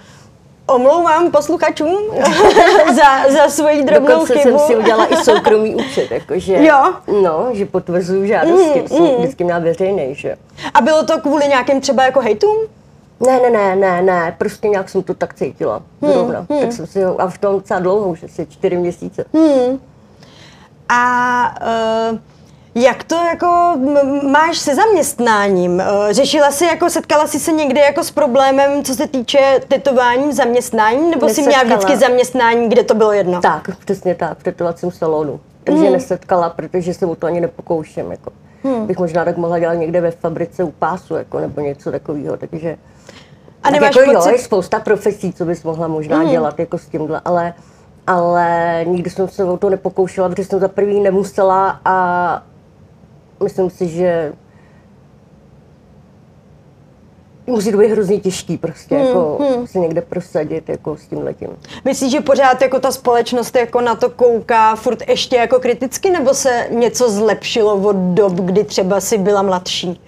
omlouvám 0.67 1.31
posluchačům 1.31 1.97
za, 2.95 3.33
za 3.33 3.49
svoji 3.49 3.85
drobnou 3.85 4.09
Dokonce 4.09 4.39
chybu. 4.39 4.59
jsem 4.59 4.67
si 4.67 4.77
udělala 4.77 5.07
i 5.07 5.17
soukromý 5.25 5.75
účet, 5.75 6.11
jakože, 6.11 6.65
jo? 6.65 6.95
no, 7.23 7.49
že 7.53 7.67
potvrzuju 7.67 8.27
žádosti, 8.27 8.85
mm, 8.91 9.01
mm. 9.01 9.17
vždycky 9.17 9.45
měla 9.45 9.59
veřejný, 9.59 10.15
že. 10.15 10.37
A 10.75 10.81
bylo 10.81 11.05
to 11.05 11.21
kvůli 11.21 11.49
nějakým 11.49 11.81
třeba 11.81 12.05
jako 12.05 12.21
hejtům? 12.21 12.57
Ne, 13.21 13.41
ne, 13.41 13.51
ne, 13.51 13.77
ne, 13.77 14.03
ne, 14.03 14.35
prostě 14.39 14.69
nějak 14.69 14.89
jsem 14.89 15.03
to 15.03 15.15
tak 15.15 15.35
cítila, 15.35 15.83
hmm, 16.03 16.13
zrovna. 16.13 16.47
Hmm. 16.51 16.61
Tak 16.61 16.73
jsem 16.73 16.87
si 16.87 17.03
ho, 17.03 17.21
a 17.21 17.29
v 17.29 17.39
tom 17.39 17.55
docela 17.55 17.81
dlouho, 17.81 18.09
už 18.09 18.23
asi 18.23 18.47
čtyři 18.47 18.77
měsíce. 18.77 19.25
Hmm. 19.35 19.81
A 20.89 21.55
uh, 22.13 22.19
jak 22.75 23.05
to 23.05 23.15
jako 23.15 23.77
máš 24.31 24.59
se 24.59 24.75
zaměstnáním? 24.75 25.73
Uh, 25.73 25.83
řešila 26.11 26.51
jsi 26.51 26.65
jako, 26.65 26.91
setkala 26.91 27.27
jsi 27.27 27.41
se 27.41 27.53
někdy 27.53 27.81
jako 27.81 28.05
s 28.05 28.11
problémem, 28.11 28.85
co 28.85 28.95
se 28.95 29.07
týče 29.07 29.61
tetování 29.69 30.33
zaměstnání, 30.33 31.11
nebo 31.11 31.29
jsi 31.29 31.43
měla 31.43 31.63
vždycky 31.63 31.97
zaměstnání, 31.97 32.69
kde 32.69 32.85
to 32.85 32.95
bylo 32.95 33.13
jedno? 33.13 33.41
Tak, 33.41 33.77
přesně 33.85 34.15
tak, 34.15 34.39
v 34.39 34.43
tetovacím 34.43 34.91
salonu. 34.91 35.41
Takže 35.65 35.83
hmm. 35.83 35.93
nesetkala, 35.93 36.51
protože 36.51 36.95
se 36.95 37.07
o 37.07 37.15
to 37.15 37.27
ani 37.27 37.41
nepokouším. 37.41 38.11
Jako. 38.11 38.31
Hmm. 38.65 38.87
Bych 38.87 38.99
možná 38.99 39.25
tak 39.25 39.37
mohla 39.37 39.59
dělat 39.59 39.75
někde 39.75 40.01
ve 40.01 40.11
fabrice 40.11 40.65
u 40.65 40.71
pásu, 40.71 41.15
jako, 41.15 41.41
nebo 41.41 41.61
něco 41.61 41.91
takového. 41.93 42.37
Takže 42.37 42.77
a 43.67 43.71
nemáš 43.71 43.95
tak 43.95 44.07
jako 44.07 44.19
pocit... 44.19 44.29
jo, 44.29 44.37
je 44.37 44.43
spousta 44.43 44.81
profesí, 44.81 45.33
co 45.33 45.45
bys 45.45 45.63
mohla 45.63 45.89
možná 45.89 46.19
hmm. 46.19 46.31
dělat 46.31 46.59
jako 46.59 46.79
s 46.79 46.87
tímhle, 46.87 47.21
ale 47.25 47.55
ale 48.07 48.81
nikdy 48.87 49.11
jsem 49.11 49.29
se 49.29 49.45
o 49.45 49.57
to 49.57 49.71
nepokoušela, 49.71 50.29
protože 50.29 50.45
jsem 50.45 50.61
za 50.61 50.69
prvý 50.69 51.01
nemusela 51.01 51.81
a 51.85 52.43
myslím 53.43 53.71
si, 53.71 53.89
že 53.89 54.33
musí 57.47 57.73
to 57.73 57.79
být 57.79 57.89
hrozně 57.89 58.21
těžký 58.21 58.59
prostě, 58.59 58.97
hmm, 58.97 59.07
jako 59.07 59.39
hmm. 59.41 59.67
si 59.67 59.79
někde 59.79 60.01
prosadit 60.01 60.69
jako 60.69 60.97
s 60.97 61.07
tím 61.07 61.19
letím. 61.19 61.49
Myslíš, 61.85 62.13
že 62.13 62.21
pořád 62.21 62.63
jako 62.63 62.81
ta 62.81 62.91
společnost 62.91 63.57
jako 63.57 63.81
na 63.81 63.95
to 63.95 64.11
kouká 64.11 64.77
furt 64.77 65.09
ještě 65.09 65.37
jako 65.37 65.61
kriticky, 65.61 66.11
nebo 66.11 66.35
se 66.35 66.67
něco 66.71 67.11
zlepšilo 67.11 67.75
od 67.77 67.97
dob, 67.97 68.33
kdy 68.33 68.65
třeba 68.65 69.01
si 69.01 69.19
byla 69.19 69.43
mladší? 69.43 70.01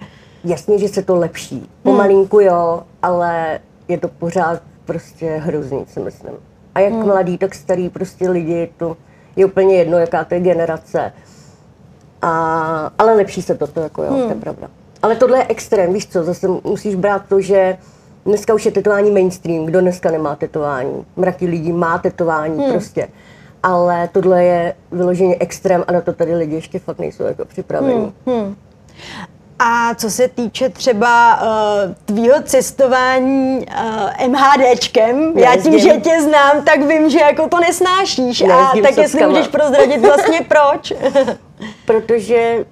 Jasně, 0.43 0.79
že 0.79 0.87
se 0.87 1.03
to 1.03 1.15
lepší. 1.15 1.69
Pomalinku 1.83 2.37
hmm. 2.37 2.47
jo, 2.47 2.83
ale 3.01 3.59
je 3.87 3.97
to 3.97 4.07
pořád 4.07 4.61
prostě 4.85 5.35
hrozný, 5.35 5.85
si 5.87 5.99
myslím. 5.99 6.33
A 6.75 6.79
jak 6.79 6.93
hmm. 6.93 7.05
mladý, 7.05 7.37
tak 7.37 7.55
starý 7.55 7.89
prostě 7.89 8.29
lidi, 8.29 8.69
to 8.77 8.97
je 9.35 9.45
úplně 9.45 9.75
jedno, 9.75 9.97
jaká 9.97 10.23
to 10.23 10.33
je 10.33 10.39
generace. 10.39 11.13
A, 12.21 12.91
ale 12.97 13.13
lepší 13.13 13.41
se 13.41 13.55
toto, 13.55 13.79
jako 13.79 14.03
jo, 14.03 14.09
hmm. 14.09 14.19
to 14.19 14.27
je 14.27 14.31
hmm. 14.31 14.41
pravda. 14.41 14.67
Ale 15.01 15.15
tohle 15.15 15.37
je 15.37 15.45
extrém, 15.47 15.93
víš 15.93 16.07
co, 16.07 16.23
zase 16.23 16.47
musíš 16.47 16.95
brát 16.95 17.25
to, 17.29 17.41
že 17.41 17.77
dneska 18.25 18.53
už 18.53 18.65
je 18.65 18.71
tetování 18.71 19.11
mainstream, 19.11 19.65
kdo 19.65 19.81
dneska 19.81 20.11
nemá 20.11 20.35
tetování. 20.35 21.05
Mraky 21.15 21.45
lidí 21.45 21.71
má 21.71 21.97
tetování 21.97 22.63
hmm. 22.63 22.71
prostě. 22.71 23.07
Ale 23.63 24.09
tohle 24.11 24.43
je 24.43 24.73
vyloženě 24.91 25.35
extrém 25.39 25.83
a 25.87 25.91
na 25.91 26.01
to 26.01 26.13
tady 26.13 26.35
lidi 26.35 26.55
ještě 26.55 26.79
fakt 26.79 26.99
nejsou 26.99 27.23
jako 27.23 27.45
připraveni. 27.45 27.93
Hmm. 27.93 28.11
Hmm. 28.25 28.55
A 29.59 29.95
co 29.95 30.09
se 30.09 30.27
týče 30.27 30.69
třeba 30.69 31.41
uh, 31.41 31.93
tvýho 32.05 32.35
cestování 32.43 33.57
uh, 33.57 34.27
MHDčkem, 34.27 35.37
já 35.37 35.55
tím, 35.55 35.79
že 35.79 35.89
tě 35.89 36.21
znám, 36.21 36.63
tak 36.63 36.81
vím, 36.81 37.09
že 37.09 37.19
jako 37.19 37.49
to 37.49 37.59
nesnášíš. 37.59 38.41
Nejezdím 38.41 38.85
a 38.85 38.87
tak 38.87 38.97
jestli 38.97 39.27
můžeš 39.27 39.47
prozradit 39.47 40.05
vlastně 40.05 40.39
proč. 40.47 40.93
Protože 41.85 42.65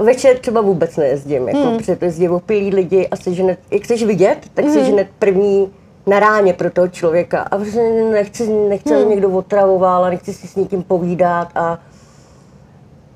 večer 0.00 0.38
třeba 0.38 0.60
vůbec 0.60 0.96
nejezdím, 0.96 1.48
jako 1.48 1.60
hmm. 1.60 1.76
protože 1.76 1.96
to 1.96 2.04
jezdí 2.04 2.28
opilí 2.28 2.74
lidi 2.74 3.08
a 3.08 3.16
seženet, 3.16 3.58
jak 3.70 3.82
chceš 3.82 4.04
vidět, 4.04 4.38
tak 4.54 4.64
hmm. 4.64 4.74
seženet 4.74 5.08
první 5.18 5.72
na 6.06 6.20
ráně 6.20 6.52
pro 6.52 6.70
toho 6.70 6.88
člověka. 6.88 7.42
A 7.42 7.56
prostě 7.56 7.82
nechci, 8.12 8.48
nechci 8.48 8.94
hmm. 8.94 9.10
někdo 9.10 9.30
otravoval 9.30 10.04
a 10.04 10.10
nechci 10.10 10.32
si 10.32 10.46
s 10.46 10.56
někým 10.56 10.82
povídat 10.82 11.48
a 11.54 11.78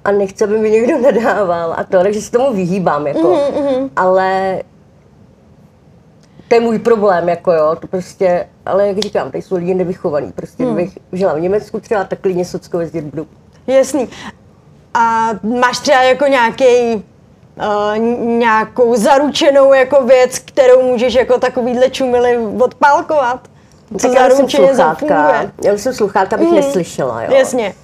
a 0.04 0.12
nechce, 0.12 0.45
aby 0.45 0.59
mi 0.59 0.71
někdo 0.71 0.99
nadával 0.99 1.75
a 1.76 1.85
to, 1.85 1.99
takže 1.99 2.21
se 2.21 2.30
tomu 2.30 2.52
vyhýbám, 2.52 3.07
jako. 3.07 3.33
Mm-hmm. 3.33 3.90
Ale 3.97 4.62
to 6.49 6.54
je 6.54 6.61
můj 6.61 6.78
problém, 6.78 7.28
jako 7.28 7.52
jo, 7.52 7.76
to 7.80 7.87
prostě, 7.87 8.47
ale 8.66 8.88
jak 8.88 8.99
říkám, 8.99 9.30
tady 9.30 9.42
jsou 9.42 9.57
lidi 9.57 9.75
nevychovaní, 9.75 10.33
prostě 10.33 10.64
mm. 10.64 10.75
kdybych 10.75 10.99
žila 11.12 11.35
v 11.35 11.40
Německu 11.40 11.80
třeba, 11.80 12.04
tak 12.04 12.21
klidně 12.21 12.45
Socko 12.45 12.80
jezdit 12.80 13.04
budu. 13.04 13.26
Jasný. 13.66 14.09
A 14.95 15.30
máš 15.42 15.78
třeba 15.78 16.02
jako 16.02 16.26
nějaký 16.26 17.04
Uh, 17.57 17.99
nějakou 18.38 18.97
zaručenou 18.97 19.73
jako 19.73 20.04
věc, 20.04 20.38
kterou 20.38 20.83
můžeš 20.83 21.14
jako 21.14 21.38
takovýhle 21.38 21.90
čumily 21.90 22.38
odpálkovat? 22.61 23.49
Co 23.99 24.09
tak 24.09 24.16
já 24.16 24.30
jsem 24.30 24.49
sluchátka. 24.49 25.50
Já 25.64 25.78
jsem 25.78 25.95
sluchátka, 25.95 26.37
abych 26.37 26.49
mm. 26.49 26.54
neslyšela, 26.54 27.23
jo. 27.23 27.35
Jasně 27.35 27.75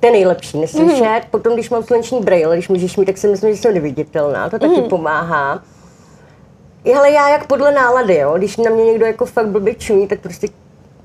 to 0.00 0.06
je 0.06 0.12
nejlepší, 0.12 0.58
neslyšet. 0.58 1.24
Mm. 1.24 1.30
Potom, 1.30 1.54
když 1.54 1.70
mám 1.70 1.82
sluneční 1.82 2.20
brýle, 2.20 2.56
když 2.56 2.68
můžeš 2.68 2.96
mít, 2.96 3.04
tak 3.04 3.18
si 3.18 3.28
myslím, 3.28 3.54
že 3.54 3.60
jsem 3.60 3.74
neviditelná, 3.74 4.50
to 4.50 4.58
taky 4.58 4.80
mm. 4.80 4.88
pomáhá. 4.88 5.62
Ale 6.96 7.10
já 7.10 7.28
jak 7.28 7.46
podle 7.46 7.72
nálady, 7.72 8.16
jo, 8.16 8.34
když 8.38 8.56
na 8.56 8.70
mě 8.70 8.84
někdo 8.84 9.06
jako 9.06 9.26
fakt 9.26 9.48
blbě 9.48 9.74
čumí, 9.74 10.08
tak 10.08 10.20
prostě 10.20 10.48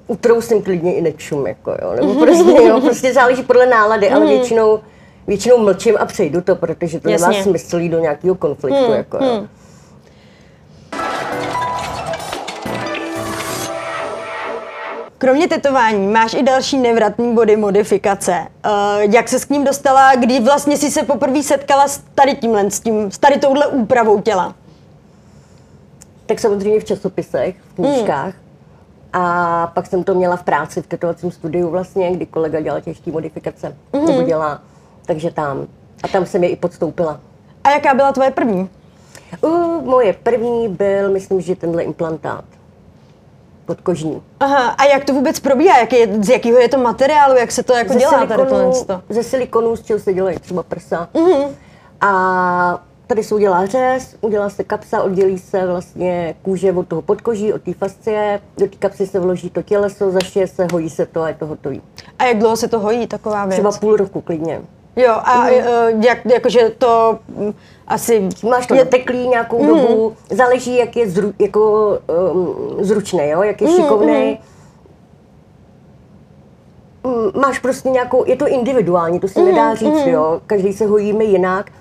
utrousím 0.08 0.62
klidně 0.62 0.96
i 0.96 1.02
nečum, 1.02 1.48
jako 1.48 1.72
jo, 1.82 1.94
nebo 1.96 2.26
prostě, 2.26 2.64
jo, 2.64 2.82
prostě 2.86 3.14
záleží 3.14 3.44
podle 3.44 3.66
nálady, 3.66 4.10
ale 4.10 4.26
mhm. 4.26 4.30
většinou, 4.30 4.80
většinou 5.28 5.58
mlčím 5.58 5.96
a 6.00 6.06
přejdu 6.06 6.42
to, 6.42 6.56
protože 6.56 7.00
to 7.00 7.10
Jasně. 7.10 7.28
nemá 7.28 7.44
smysl 7.44 7.78
jít 7.78 7.90
do 7.90 8.00
nějakého 8.00 8.36
konfliktu, 8.36 8.88
mm. 8.88 8.94
jako 8.94 9.18
jo. 9.26 9.40
Mm. 9.42 9.48
Kromě 15.26 15.48
tetování 15.48 16.08
máš 16.08 16.34
i 16.34 16.44
další 16.44 16.78
nevratný 16.78 17.34
body 17.34 17.58
modifikace. 17.58 18.48
Uh, 18.66 19.14
jak 19.14 19.30
se 19.30 19.40
s 19.40 19.50
ním 19.50 19.64
dostala, 19.64 20.16
kdy 20.16 20.40
vlastně 20.40 20.78
si 20.78 20.92
se 20.92 21.04
poprvé 21.04 21.44
setkala 21.44 21.88
s 21.88 22.04
tady 22.16 22.36
tímhle, 22.36 22.72
s, 22.72 22.80
tím, 22.80 23.12
s 23.12 23.18
tady 23.18 23.40
touhle 23.40 23.68
úpravou 23.68 24.22
těla? 24.22 24.56
Tak 26.26 26.40
samozřejmě 26.40 26.80
v 26.80 26.84
časopisech, 26.84 27.56
v 27.72 27.76
knížkách. 27.76 28.34
Hmm. 28.34 29.24
A 29.26 29.68
pak 29.68 29.88
jsem 29.88 30.04
to 30.04 30.16
měla 30.16 30.36
v 30.36 30.44
práci, 30.44 30.82
v 30.82 30.88
tetovacím 30.88 31.32
studiu 31.32 31.70
vlastně, 31.70 32.12
kdy 32.12 32.26
kolega 32.26 32.62
dělal 32.62 32.82
těžké 32.82 33.12
modifikace, 33.12 33.76
hmm. 33.94 34.06
nebo 34.06 34.22
dělá, 34.22 34.62
takže 35.06 35.32
tam. 35.32 35.68
A 36.04 36.08
tam 36.08 36.26
jsem 36.26 36.44
je 36.44 36.50
i 36.50 36.56
podstoupila. 36.56 37.20
A 37.64 37.70
jaká 37.70 37.94
byla 37.94 38.12
tvoje 38.12 38.32
první? 38.32 38.70
Uh, 39.42 39.84
moje 39.84 40.14
první 40.14 40.68
byl, 40.68 41.12
myslím, 41.12 41.42
že 41.42 41.56
tenhle 41.56 41.84
implantát 41.84 42.46
podkožní. 43.66 44.24
Aha, 44.40 44.70
a 44.70 44.86
jak 44.86 45.06
to 45.06 45.14
vůbec 45.14 45.40
probíhá? 45.40 45.80
Jak 45.80 45.94
je, 45.94 46.24
z 46.24 46.30
jakého 46.30 46.60
je 46.60 46.70
to 46.70 46.78
materiálu? 46.78 47.36
Jak 47.36 47.52
se 47.52 47.64
to 47.64 47.74
jako 47.74 47.94
ze 47.94 48.00
dělá 48.00 48.12
silikonu, 48.12 48.38
tady 48.38 48.50
tohle? 48.50 49.02
Ze 49.10 49.24
silikonu, 49.24 49.76
z 49.76 49.84
čeho 49.84 50.00
se 50.00 50.14
dělají 50.14 50.40
třeba 50.40 50.64
prsa. 50.64 51.10
Mm-hmm. 51.14 51.48
A 52.02 52.84
tady 53.08 53.24
se 53.24 53.36
udělá 53.36 53.66
řez, 53.66 54.16
udělá 54.22 54.50
se 54.50 54.64
kapsa, 54.64 55.04
oddělí 55.04 55.38
se 55.38 55.68
vlastně 55.68 56.36
kůže 56.42 56.72
od 56.72 56.88
toho 56.88 57.02
podkoží, 57.02 57.54
od 57.54 57.62
té 57.62 57.74
fascie, 57.74 58.42
do 58.58 58.68
té 58.68 58.76
kapsy 58.76 59.08
se 59.08 59.20
vloží 59.20 59.50
to 59.50 59.62
těleso, 59.62 60.12
zašije 60.12 60.48
se, 60.48 60.68
hojí 60.74 60.90
se 60.90 61.06
to 61.06 61.22
a 61.22 61.28
je 61.28 61.34
to 61.36 61.46
hotový. 61.46 61.82
A 62.20 62.26
jak 62.26 62.38
dlouho 62.38 62.58
se 62.58 62.68
to 62.68 62.80
hojí, 62.80 63.08
taková 63.08 63.46
věc? 63.46 63.56
Třeba 63.56 63.72
půl 63.72 63.96
roku 63.96 64.22
klidně. 64.22 64.62
Jo, 64.96 65.14
a 65.14 65.44
mm. 65.44 66.04
jak, 66.04 66.26
jakože 66.26 66.72
to 66.78 67.20
asi... 67.88 68.30
Máš 68.50 68.68
to 68.68 68.76
je... 68.76 68.86
teklý 68.86 69.28
nějakou 69.28 69.64
mm. 69.64 69.68
dobu, 69.68 70.16
záleží, 70.30 70.78
jak 70.78 70.96
je 70.96 71.10
zru, 71.10 71.34
jako, 71.40 71.98
um, 72.34 72.56
zručný, 72.80 73.30
jo, 73.30 73.44
jak 73.44 73.62
je 73.62 73.68
mm, 73.68 73.76
šikovný. 73.76 74.40
Mm. 77.04 77.42
Máš 77.42 77.60
prostě 77.60 77.90
nějakou, 77.90 78.26
je 78.26 78.36
to 78.36 78.48
individuální, 78.48 79.20
to 79.20 79.28
se 79.28 79.40
mm, 79.40 79.46
nedá 79.46 79.76
říct, 79.76 80.06
mm. 80.06 80.10
jo, 80.10 80.42
každý 80.48 80.74
se 80.74 80.86
hojíme 80.86 81.24
jinak 81.24 81.72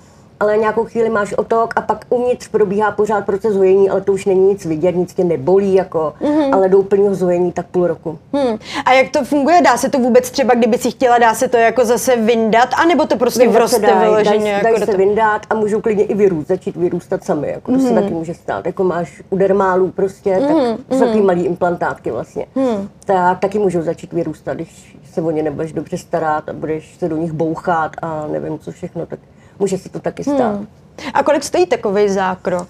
ale 0.45 0.59
nějakou 0.59 0.85
chvíli 0.85 1.11
máš 1.11 1.33
otok 1.33 1.75
a 1.77 1.81
pak 1.81 2.05
uvnitř 2.09 2.49
probíhá 2.49 2.91
pořád 2.91 3.27
proces 3.27 3.57
hojení, 3.57 3.91
ale 3.91 4.01
to 4.01 4.13
už 4.13 4.25
není 4.25 4.49
nic 4.49 4.65
vidět, 4.65 4.97
nic 4.97 5.15
tě 5.15 5.25
nebolí, 5.25 5.75
jako, 5.75 6.15
mm-hmm. 6.21 6.55
ale 6.55 6.69
do 6.69 6.79
úplného 6.79 7.15
zhojení 7.15 7.53
tak 7.53 7.67
půl 7.67 7.87
roku. 7.87 8.19
Hmm. 8.33 8.59
A 8.85 8.93
jak 8.93 9.09
to 9.09 9.25
funguje? 9.25 9.63
Dá 9.63 9.77
se 9.77 9.89
to 9.89 9.99
vůbec 9.99 10.31
třeba, 10.31 10.55
kdyby 10.55 10.79
si 10.79 10.91
chtěla, 10.91 11.19
dá 11.19 11.35
se 11.35 11.49
to 11.49 11.57
jako 11.57 11.85
zase 11.85 12.17
vyndat, 12.17 12.69
anebo 12.83 13.07
to 13.07 13.17
prostě 13.17 13.41
vyndat 13.41 13.57
vroste 13.57 13.87
daj, 13.87 14.05
vyloženě? 14.05 14.45
Daj, 14.45 14.53
jako 14.53 14.79
daj 14.79 14.79
se 14.79 14.93
to... 14.93 14.99
vyndat 14.99 15.43
a 15.51 15.55
můžou 15.55 15.81
klidně 15.81 16.05
i 16.05 16.15
vyrůst, 16.15 16.49
začít 16.49 16.77
vyrůstat 16.77 17.25
sami, 17.25 17.49
jako 17.49 17.73
mm-hmm. 17.73 17.77
to 17.77 17.83
se 17.83 17.93
mhm. 17.93 18.03
taky 18.03 18.15
může 18.15 18.35
stát. 18.35 18.67
Jako 18.67 18.85
máš 18.85 19.23
u 19.31 19.37
dermálů 19.37 19.91
prostě, 19.91 20.31
mm-hmm. 20.31 20.47
tak 20.47 20.57
mhm, 20.57 20.99
jsou 20.99 21.05
taky 21.05 21.19
mhm. 21.19 21.27
malý 21.27 21.45
implantátky 21.45 22.11
vlastně. 22.11 22.47
Mm. 22.55 22.89
Tak 23.05 23.39
taky 23.39 23.59
můžou 23.59 23.83
začít 23.83 24.13
vyrůstat, 24.13 24.55
když 24.55 24.97
se 25.13 25.23
o 25.23 25.31
ně 25.31 25.43
nebudeš 25.43 25.73
dobře 25.73 25.99
starat 25.99 26.49
a 26.49 26.53
budeš 26.53 26.97
se 26.97 27.09
do 27.09 27.17
nich 27.17 27.33
bouchat 27.33 27.93
a 28.03 28.27
nevím 28.27 28.59
co 28.59 28.73
všechno, 28.73 29.07
tak 29.07 29.19
může 29.59 29.79
se 29.79 29.89
to 29.89 30.01
taky 30.01 30.25
stát. 30.25 30.55
Hmm. 30.55 30.67
A 31.15 31.23
kolik 31.23 31.45
stojí 31.45 31.67
takový 31.67 32.09
zákrok? 32.09 32.69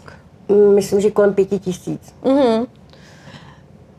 Mm, 0.48 0.74
myslím, 0.74 1.00
že 1.00 1.10
kolem 1.10 1.34
pěti 1.34 1.58
tisíc. 1.58 2.14
Mm-hmm. 2.24 2.66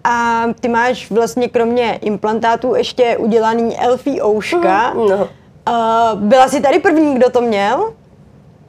A 0.03 0.45
ty 0.59 0.67
máš 0.67 1.11
vlastně 1.11 1.49
kromě 1.49 1.95
implantátů 2.01 2.75
ještě 2.75 3.17
udělaný 3.17 3.79
elfí 3.79 4.21
ouška. 4.21 4.93
Mm, 4.93 5.09
no. 5.09 5.27
Uh, 5.69 6.19
byla 6.19 6.47
jsi 6.47 6.61
tady 6.61 6.79
první, 6.79 7.15
kdo 7.15 7.29
to 7.29 7.41
měl? 7.41 7.93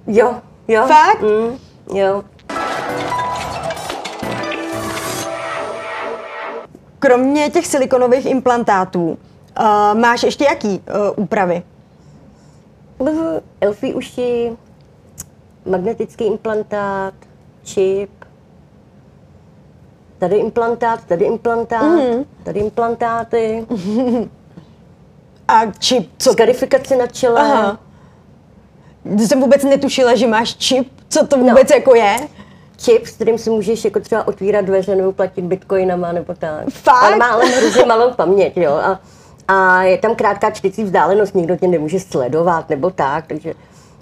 Jo, 0.07 0.35
jo. 0.69 0.87
Fakt? 0.87 1.23
Mm, 1.23 1.59
jo. 1.99 2.25
Kromě 6.99 7.51
těch 7.51 7.67
silikonových 7.67 8.27
implantátů, 8.27 9.19
uh, 9.61 9.99
máš 10.01 10.23
ještě 10.23 10.45
jaký 10.45 10.69
uh, 10.69 11.25
úpravy? 11.25 11.63
Elfí 13.61 13.95
uši, 13.95 14.57
magnetický 15.67 16.25
implantát, 16.25 17.15
čip, 17.65 18.11
tady 20.19 20.37
implantát, 20.37 21.05
tady 21.05 21.25
implantát, 21.25 21.83
mm. 21.83 22.25
tady 22.43 22.61
implantáty. 22.61 23.67
A 25.49 25.73
čip, 25.79 26.11
co? 26.19 26.33
Skarifikace 26.33 26.97
na 26.97 27.07
čele. 27.07 27.41
Aha. 27.41 27.81
Jsem 29.19 29.41
vůbec 29.41 29.65
netušila, 29.65 30.15
že 30.15 30.27
máš 30.27 30.57
čip. 30.57 30.93
Co 31.09 31.27
to 31.27 31.39
vůbec 31.39 31.71
no. 31.71 31.77
jako 31.77 31.95
je? 31.95 32.17
Čip, 32.77 33.07
s 33.07 33.11
kterým 33.11 33.39
si 33.39 33.51
můžeš 33.51 33.85
jako 33.85 34.01
třeba 34.01 34.29
otvírat 34.29 34.65
dveře 34.65 34.95
nebo 34.97 35.13
platit 35.13 35.43
bitcoinama 35.43 36.13
nebo 36.13 36.35
tak. 36.35 36.69
Fakt? 36.69 37.03
Ale 37.03 37.17
má 37.17 37.27
ale 37.27 37.45
hrozně 37.45 37.85
malou 37.85 38.15
paměť, 38.15 38.57
jo. 38.57 38.73
A 38.73 39.01
a 39.49 39.83
je 39.83 39.99
tam 39.99 40.15
krátká 40.15 40.51
čtecí 40.51 40.85
vzdálenost, 40.85 41.35
nikdo 41.35 41.57
tě 41.57 41.69
nemůže 41.69 42.01
sledovat 42.01 42.71
nebo 42.71 42.91
tak, 42.91 43.27
takže 43.27 43.55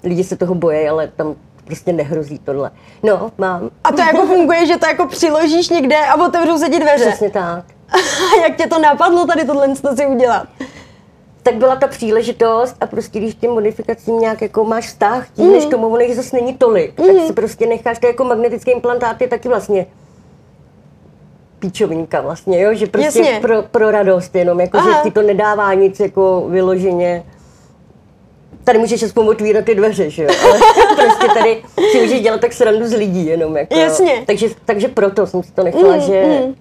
lidi 0.03 0.23
se 0.23 0.37
toho 0.37 0.55
bojí, 0.55 0.87
ale 0.87 1.07
tam 1.07 1.35
prostě 1.65 1.93
nehrozí 1.93 2.39
tohle. 2.39 2.71
No, 3.03 3.31
mám. 3.37 3.69
A 3.83 3.91
to 3.91 4.01
jako 4.01 4.25
funguje, 4.25 4.65
že 4.65 4.77
to 4.77 4.85
jako 4.85 5.07
přiložíš 5.07 5.69
někde 5.69 5.97
a 5.97 6.25
otevřou 6.25 6.57
se 6.57 6.69
ti 6.69 6.79
dveře? 6.79 7.05
Přesně 7.05 7.29
tak. 7.29 7.65
jak 8.43 8.57
tě 8.57 8.67
to 8.67 8.79
napadlo 8.79 9.27
tady 9.27 9.45
tohle 9.45 9.75
si 9.75 10.05
udělat? 10.05 10.47
tak 11.45 11.55
byla 11.55 11.75
ta 11.75 11.87
příležitost 11.87 12.75
a 12.81 12.87
prostě 12.87 13.19
když 13.19 13.35
těm 13.35 13.51
modifikacím 13.51 14.19
nějak 14.19 14.41
jako 14.41 14.65
máš 14.65 14.87
vztah, 14.87 15.29
tím, 15.29 15.45
mm. 15.45 15.51
než 15.51 15.65
tomu 15.65 15.87
ono 15.87 15.99
jich 15.99 16.15
zase 16.15 16.35
není 16.35 16.53
tolik, 16.53 16.99
mm. 16.99 17.07
tak 17.07 17.27
si 17.27 17.33
prostě 17.33 17.67
necháš 17.67 17.99
to 17.99 18.07
jako 18.07 18.23
magnetické 18.23 18.71
implantáty 18.71 19.27
taky 19.27 19.49
vlastně 19.49 19.85
píčovinka 21.65 22.21
vlastně, 22.21 22.61
jo? 22.61 22.73
že 22.73 22.87
prostě 22.87 23.39
pro, 23.41 23.63
pro 23.63 23.91
radost 23.91 24.35
jenom, 24.35 24.59
jako, 24.59 24.77
že 24.77 24.89
ti 25.03 25.11
to 25.11 25.21
nedává 25.21 25.73
nic 25.73 25.99
jako 25.99 26.45
vyloženě 26.49 27.23
tady 28.63 28.79
můžeš 28.79 29.03
aspoň 29.03 29.27
otvírat 29.27 29.65
ty 29.65 29.75
dveře, 29.75 30.09
že 30.09 30.23
jo? 30.23 30.29
Ale 30.43 30.59
prostě 30.95 31.27
tady 31.33 31.61
si 31.91 32.01
můžeš 32.01 32.21
dělat 32.21 32.41
tak 32.41 32.53
srandu 32.53 32.87
z 32.87 32.93
lidí 32.93 33.25
jenom. 33.25 33.57
Jako, 33.57 33.75
Jasně. 33.75 34.23
Takže, 34.25 34.47
takže 34.65 34.87
proto 34.87 35.27
jsem 35.27 35.43
si 35.43 35.51
to 35.51 35.63
nechala, 35.63 35.95
mm, 35.95 36.01
že 36.01 36.41
mm. 36.45 36.55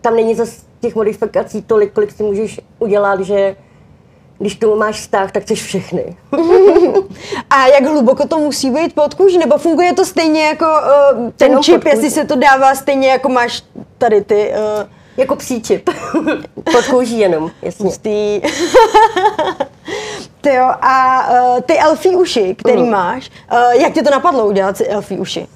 tam 0.00 0.16
není 0.16 0.34
zase 0.34 0.62
těch 0.80 0.94
modifikací 0.94 1.62
tolik, 1.62 1.92
kolik 1.92 2.10
si 2.10 2.22
můžeš 2.22 2.60
udělat, 2.78 3.20
že 3.20 3.56
když 4.42 4.54
tomu 4.54 4.76
máš 4.76 5.00
vztah, 5.00 5.32
tak 5.32 5.42
chceš 5.42 5.62
všechny. 5.62 6.16
a 7.50 7.66
jak 7.66 7.84
hluboko 7.84 8.28
to 8.28 8.38
musí 8.38 8.70
být 8.70 8.94
pod 8.94 9.14
kůži? 9.14 9.38
Nebo 9.38 9.58
funguje 9.58 9.94
to 9.94 10.04
stejně 10.04 10.44
jako 10.44 10.64
uh, 10.64 11.30
ten 11.36 11.48
Jenom 11.48 11.62
čip, 11.62 11.84
jestli 11.84 12.10
se 12.10 12.24
to 12.24 12.36
dává 12.36 12.74
stejně 12.74 13.08
jako 13.08 13.28
máš 13.28 13.62
tady 13.98 14.20
ty... 14.20 14.52
Uh... 14.54 14.88
Jako 15.16 15.36
psí 15.36 15.62
čip. 15.62 15.90
pod 16.54 16.86
kůží 16.90 17.18
jenom, 17.18 17.50
jasně. 17.62 17.84
Pustý. 17.84 18.40
Ty 20.40 20.54
jo, 20.54 20.70
a 20.80 21.26
uh, 21.30 21.60
ty 21.60 21.78
elfí 21.78 22.16
uši, 22.16 22.54
který 22.58 22.82
mm. 22.82 22.90
máš, 22.90 23.30
uh, 23.52 23.82
jak 23.82 23.92
tě 23.92 24.02
to 24.02 24.10
napadlo 24.10 24.46
udělat 24.46 24.76
si 24.76 24.86
elfí 24.86 25.18
uši? 25.18 25.46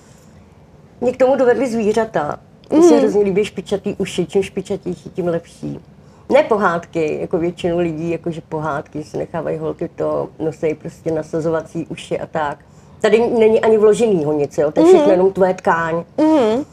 Mě 1.00 1.12
k 1.12 1.16
tomu 1.16 1.36
dovedly 1.36 1.66
zvířata. 1.66 2.38
Mně 2.70 2.78
mm. 2.78 2.88
se 2.88 2.98
hrozně 2.98 3.24
líbí 3.24 3.44
špičatý 3.44 3.94
uši, 3.98 4.26
čím 4.26 4.42
špičatější, 4.42 5.10
tím 5.10 5.26
lepší. 5.26 5.80
Ne 6.28 6.42
pohádky, 6.42 7.18
jako 7.20 7.38
většinu 7.38 7.78
lidí, 7.78 8.10
jakože 8.10 8.40
pohádky, 8.48 9.04
se 9.04 9.18
nechávají 9.18 9.58
holky 9.58 9.88
to, 9.88 10.28
nosí 10.38 10.74
prostě 10.74 11.10
nasazovací 11.10 11.86
uši 11.86 12.20
a 12.20 12.26
tak. 12.26 12.58
Tady 13.00 13.30
není 13.30 13.60
ani 13.60 13.78
vloženýho 13.78 14.32
nic, 14.32 14.58
jo, 14.58 14.72
to 14.72 14.80
je 14.80 14.86
všechno 14.86 15.04
mm. 15.04 15.10
jenom 15.10 15.32
tvoje 15.32 15.54
tkáň. 15.54 16.04
Mm. 16.18 16.64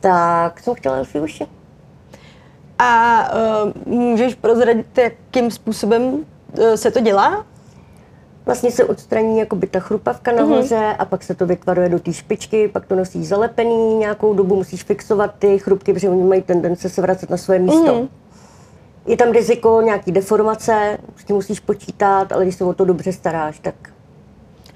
Tak 0.00 0.60
jsem 0.60 0.74
chtěla 0.74 0.96
elfí 0.96 1.20
uši. 1.20 1.46
A 2.78 3.24
uh, 3.64 3.94
můžeš 3.94 4.34
prozradit, 4.34 4.98
jakým 4.98 5.50
způsobem 5.50 6.02
uh, 6.02 6.74
se 6.74 6.90
to 6.90 7.00
dělá? 7.00 7.46
Vlastně 8.46 8.70
se 8.70 8.84
odstraní 8.84 9.38
jakoby 9.38 9.66
ta 9.66 9.80
chrupavka 9.80 10.32
nahoře 10.32 10.76
mm-hmm. 10.76 10.96
a 10.98 11.04
pak 11.04 11.22
se 11.22 11.34
to 11.34 11.46
vytvaruje 11.46 11.88
do 11.88 11.98
té 11.98 12.12
špičky, 12.12 12.68
pak 12.68 12.86
to 12.86 12.94
nosíš 12.94 13.28
zalepený, 13.28 13.94
nějakou 13.94 14.34
dobu 14.34 14.56
musíš 14.56 14.82
fixovat 14.82 15.34
ty 15.38 15.58
chrupky, 15.58 15.92
protože 15.92 16.10
oni 16.10 16.24
mají 16.24 16.42
tendence 16.42 16.88
se 16.88 17.02
vracet 17.02 17.30
na 17.30 17.36
své 17.36 17.58
místo. 17.58 17.94
Mm-hmm. 17.94 18.08
Je 19.10 19.16
tam 19.16 19.32
riziko 19.32 19.80
nějaký 19.80 20.12
deformace, 20.12 20.98
s 21.16 21.24
tím 21.24 21.36
musíš 21.36 21.60
počítat, 21.60 22.32
ale 22.32 22.44
když 22.44 22.54
se 22.54 22.64
o 22.64 22.72
to 22.72 22.84
dobře 22.84 23.12
staráš, 23.12 23.58
tak... 23.58 23.74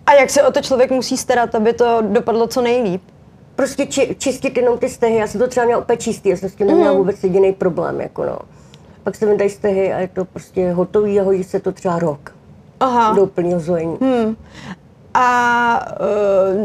A 0.06 0.12
jak 0.12 0.30
se 0.30 0.42
o 0.42 0.52
to 0.52 0.60
člověk 0.60 0.90
musí 0.90 1.16
starat, 1.16 1.54
aby 1.54 1.72
to 1.72 2.02
dopadlo 2.02 2.46
co 2.46 2.62
nejlíp? 2.62 3.02
Prostě 3.56 3.86
či, 3.86 4.16
čistit 4.18 4.56
jenom 4.56 4.78
ty 4.78 4.88
stehy, 4.88 5.16
já 5.16 5.26
jsem 5.26 5.40
to 5.40 5.48
třeba 5.48 5.66
měla 5.66 5.82
opět 5.82 6.02
čistý, 6.02 6.28
já 6.28 6.36
jsem 6.36 6.48
s 6.48 6.54
tím 6.54 6.66
neměla 6.66 6.92
mm. 6.92 6.98
vůbec 6.98 7.24
jediný 7.24 7.52
problém, 7.52 8.00
jako 8.00 8.24
no. 8.24 8.38
Pak 9.02 9.14
se 9.14 9.26
vydají 9.26 9.50
stehy 9.50 9.92
a 9.92 9.98
je 9.98 10.08
to 10.08 10.24
prostě 10.24 10.72
hotový 10.72 11.20
a 11.20 11.22
hodí 11.22 11.44
se 11.44 11.60
to 11.60 11.72
třeba 11.72 11.98
rok. 11.98 12.34
Aha. 12.80 13.14
Do 13.14 13.22
úplného 13.22 13.60
zojení. 13.60 13.96
Hmm. 14.00 14.36
A 15.14 15.87
uh, 16.00 16.61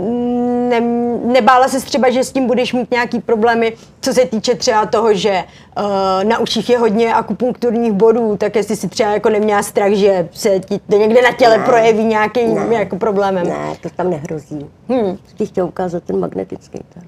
ne, 0.69 0.81
nebála 1.25 1.67
se 1.67 1.79
třeba, 1.79 2.09
že 2.09 2.23
s 2.23 2.31
tím 2.31 2.47
budeš 2.47 2.73
mít 2.73 2.91
nějaký 2.91 3.19
problémy, 3.19 3.75
co 4.01 4.13
se 4.13 4.25
týče 4.25 4.55
třeba 4.55 4.85
toho, 4.85 5.13
že 5.13 5.43
uh, 5.77 5.83
na 6.23 6.39
uších 6.39 6.69
je 6.69 6.77
hodně 6.77 7.13
akupunkturních 7.13 7.91
bodů, 7.91 8.37
tak 8.37 8.55
jestli 8.55 8.75
si 8.75 8.89
třeba 8.89 9.09
jako 9.09 9.29
neměla 9.29 9.63
strach, 9.63 9.91
že 9.91 10.29
se 10.31 10.59
ti 10.59 10.79
to 10.89 10.97
někde 10.97 11.21
na 11.21 11.31
těle 11.31 11.57
ne, 11.57 11.63
projeví 11.63 12.03
nějaký 12.03 12.45
ne, 12.45 12.75
jako 12.75 12.95
problémem. 12.95 13.47
Ne, 13.47 13.75
to 13.81 13.89
tam 13.89 14.09
nehrozí. 14.09 14.65
Hmm. 14.89 15.17
Ti 15.35 15.45
chtěl 15.45 15.65
ukázat 15.65 16.03
ten 16.03 16.19
magnetický. 16.19 16.79
Tak. 16.93 17.03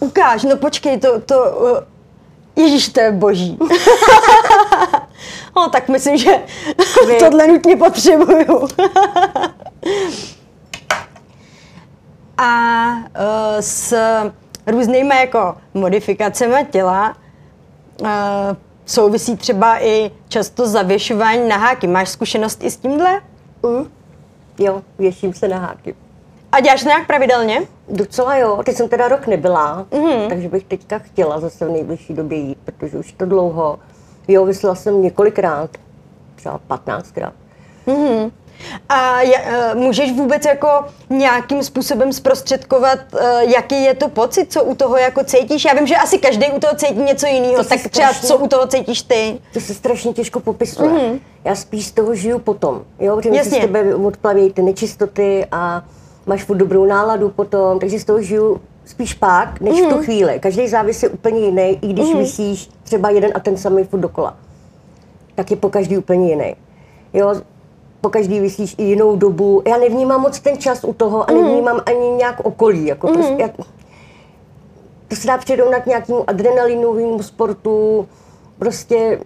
Ukáž, 0.00 0.42
no 0.42 0.56
počkej, 0.56 0.98
to, 0.98 1.20
to 1.20 1.34
uh, 1.36 1.78
Ježíš, 2.56 2.88
to 2.88 3.00
je 3.00 3.12
boží. 3.12 3.58
no, 5.56 5.68
tak 5.68 5.88
myslím, 5.88 6.16
že 6.16 6.30
tohle 7.18 7.46
nutně 7.46 7.76
potřebuju. 7.76 8.68
A 12.38 12.92
uh, 12.96 13.02
s 13.60 13.96
různými 14.66 15.16
jako 15.16 15.56
modifikacemi 15.74 16.66
těla 16.70 17.16
uh, 18.00 18.08
souvisí 18.86 19.36
třeba 19.36 19.84
i 19.84 20.10
často 20.28 20.66
zavěšování 20.66 21.48
na 21.48 21.56
háky. 21.56 21.86
Máš 21.86 22.08
zkušenost 22.08 22.64
i 22.64 22.70
s 22.70 22.76
tímhle? 22.76 23.20
Mm. 23.62 23.90
Jo, 24.58 24.82
věším 24.98 25.34
se 25.34 25.48
na 25.48 25.58
háky. 25.58 25.94
A 26.52 26.60
děláš 26.60 26.84
nějak 26.84 27.06
pravidelně? 27.06 27.62
Docela 27.88 28.36
jo, 28.36 28.62
teď 28.64 28.76
jsem 28.76 28.88
teda 28.88 29.08
rok 29.08 29.26
nebyla, 29.26 29.86
mm-hmm. 29.90 30.28
takže 30.28 30.48
bych 30.48 30.64
teďka 30.64 30.98
chtěla 30.98 31.40
zase 31.40 31.66
v 31.66 31.70
nejbližší 31.70 32.14
době 32.14 32.38
jít, 32.38 32.58
protože 32.64 32.98
už 32.98 33.12
to 33.12 33.26
dlouho. 33.26 33.78
Jo, 34.28 34.44
vysla 34.44 34.74
jsem 34.74 35.02
několikrát, 35.02 35.70
třeba 36.34 36.60
15krát. 36.68 37.32
Mm-hmm. 37.86 38.30
A 38.88 39.20
je, 39.20 39.34
uh, 39.38 39.80
můžeš 39.80 40.12
vůbec 40.12 40.44
jako 40.44 40.68
nějakým 41.10 41.62
způsobem 41.62 42.12
zprostředkovat, 42.12 42.98
uh, 43.12 43.20
jaký 43.40 43.84
je 43.84 43.94
to 43.94 44.08
pocit, 44.08 44.52
co 44.52 44.64
u 44.64 44.74
toho 44.74 44.96
jako 44.96 45.24
cítíš? 45.24 45.64
Já 45.64 45.74
vím, 45.74 45.86
že 45.86 45.96
asi 45.96 46.18
každý 46.18 46.46
u 46.46 46.60
toho 46.60 46.74
cítí 46.74 47.00
něco 47.00 47.26
jiného, 47.26 47.64
tak 47.64 47.64
strašně, 47.64 47.90
třeba 47.90 48.12
co 48.12 48.38
u 48.38 48.48
toho 48.48 48.66
cítíš 48.66 49.02
ty? 49.02 49.38
To 49.52 49.60
se 49.60 49.74
strašně 49.74 50.12
těžko 50.12 50.40
popisuje. 50.40 50.90
Mm-hmm. 50.90 51.18
Já 51.44 51.54
spíš 51.54 51.86
z 51.86 51.92
toho 51.92 52.14
žiju 52.14 52.38
potom, 52.38 52.82
jo, 53.00 53.16
protože 53.16 53.44
z 53.44 53.50
tebe 53.50 53.94
odplaví 53.94 54.52
ty 54.52 54.62
nečistoty 54.62 55.46
a 55.52 55.84
máš 56.26 56.44
furt 56.44 56.56
dobrou 56.56 56.84
náladu 56.84 57.28
potom, 57.28 57.78
takže 57.78 57.98
z 57.98 58.04
toho 58.04 58.22
žiju 58.22 58.60
spíš 58.84 59.14
pak, 59.14 59.60
než 59.60 59.80
mm. 59.80 59.86
v 59.86 59.88
tu 59.88 59.94
mhm. 59.94 60.04
chvíli. 60.04 60.38
Každý 60.40 60.68
závis 60.68 61.02
je 61.02 61.08
úplně 61.08 61.40
jiný, 61.40 61.78
i 61.82 61.92
když 61.92 62.08
mm. 62.08 62.18
vysíš 62.18 62.68
třeba 62.82 63.10
jeden 63.10 63.30
a 63.34 63.40
ten 63.40 63.56
samý 63.56 63.84
furt 63.84 64.00
dokola. 64.00 64.36
Tak 65.34 65.50
je 65.50 65.56
po 65.56 65.68
každý 65.68 65.98
úplně 65.98 66.28
jiný. 66.28 66.56
Jo, 67.12 67.34
po 68.04 68.10
každý 68.10 68.40
vysíš 68.40 68.74
i 68.78 68.82
jinou 68.82 69.16
dobu. 69.16 69.62
Já 69.68 69.76
nevnímám 69.76 70.20
moc 70.20 70.40
ten 70.40 70.58
čas 70.58 70.84
u 70.84 70.92
toho 70.92 71.30
a 71.30 71.32
mm. 71.32 71.42
nevnímám 71.42 71.80
ani 71.86 72.10
nějak 72.10 72.40
okolí. 72.40 72.86
Jako 72.86 73.06
mm. 73.06 73.14
prostě, 73.14 73.36
já, 73.38 73.48
to 75.08 75.16
se 75.16 75.26
dá 75.26 75.38
přirovnat 75.38 75.82
k 75.82 75.86
nějakému 75.86 76.30
adrenalinovému 76.30 77.22
sportu. 77.22 78.08
Prostě 78.58 79.20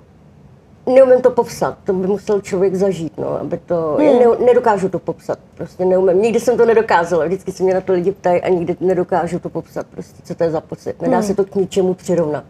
neumím 0.87 1.21
to 1.21 1.31
popsat, 1.31 1.79
to 1.85 1.93
by 1.93 2.07
musel 2.07 2.41
člověk 2.41 2.75
zažít, 2.75 3.19
no, 3.19 3.41
aby 3.41 3.59
to, 3.67 3.97
hmm. 3.99 4.19
ne, 4.19 4.47
nedokážu 4.47 4.89
to 4.89 4.99
popsat, 4.99 5.39
prostě 5.55 5.85
neumím, 5.85 6.23
nikdy 6.23 6.41
jsem 6.41 6.57
to 6.57 6.67
nedokázala, 6.67 7.25
vždycky 7.25 7.53
se 7.53 7.63
mě 7.63 7.75
na 7.75 7.81
to 7.81 7.93
lidi 7.93 8.13
ptají 8.13 8.43
a 8.43 8.49
nikdy 8.49 8.77
nedokážu 8.81 9.39
to 9.39 9.49
popsat, 9.49 9.87
prostě, 9.87 10.23
co 10.25 10.35
to 10.35 10.45
je 10.45 10.51
za 10.51 10.61
pocit, 10.61 11.03
nedá 11.03 11.17
hmm. 11.17 11.27
se 11.27 11.35
to 11.35 11.45
k 11.45 11.55
ničemu 11.55 11.95
přirovnat. 11.95 12.45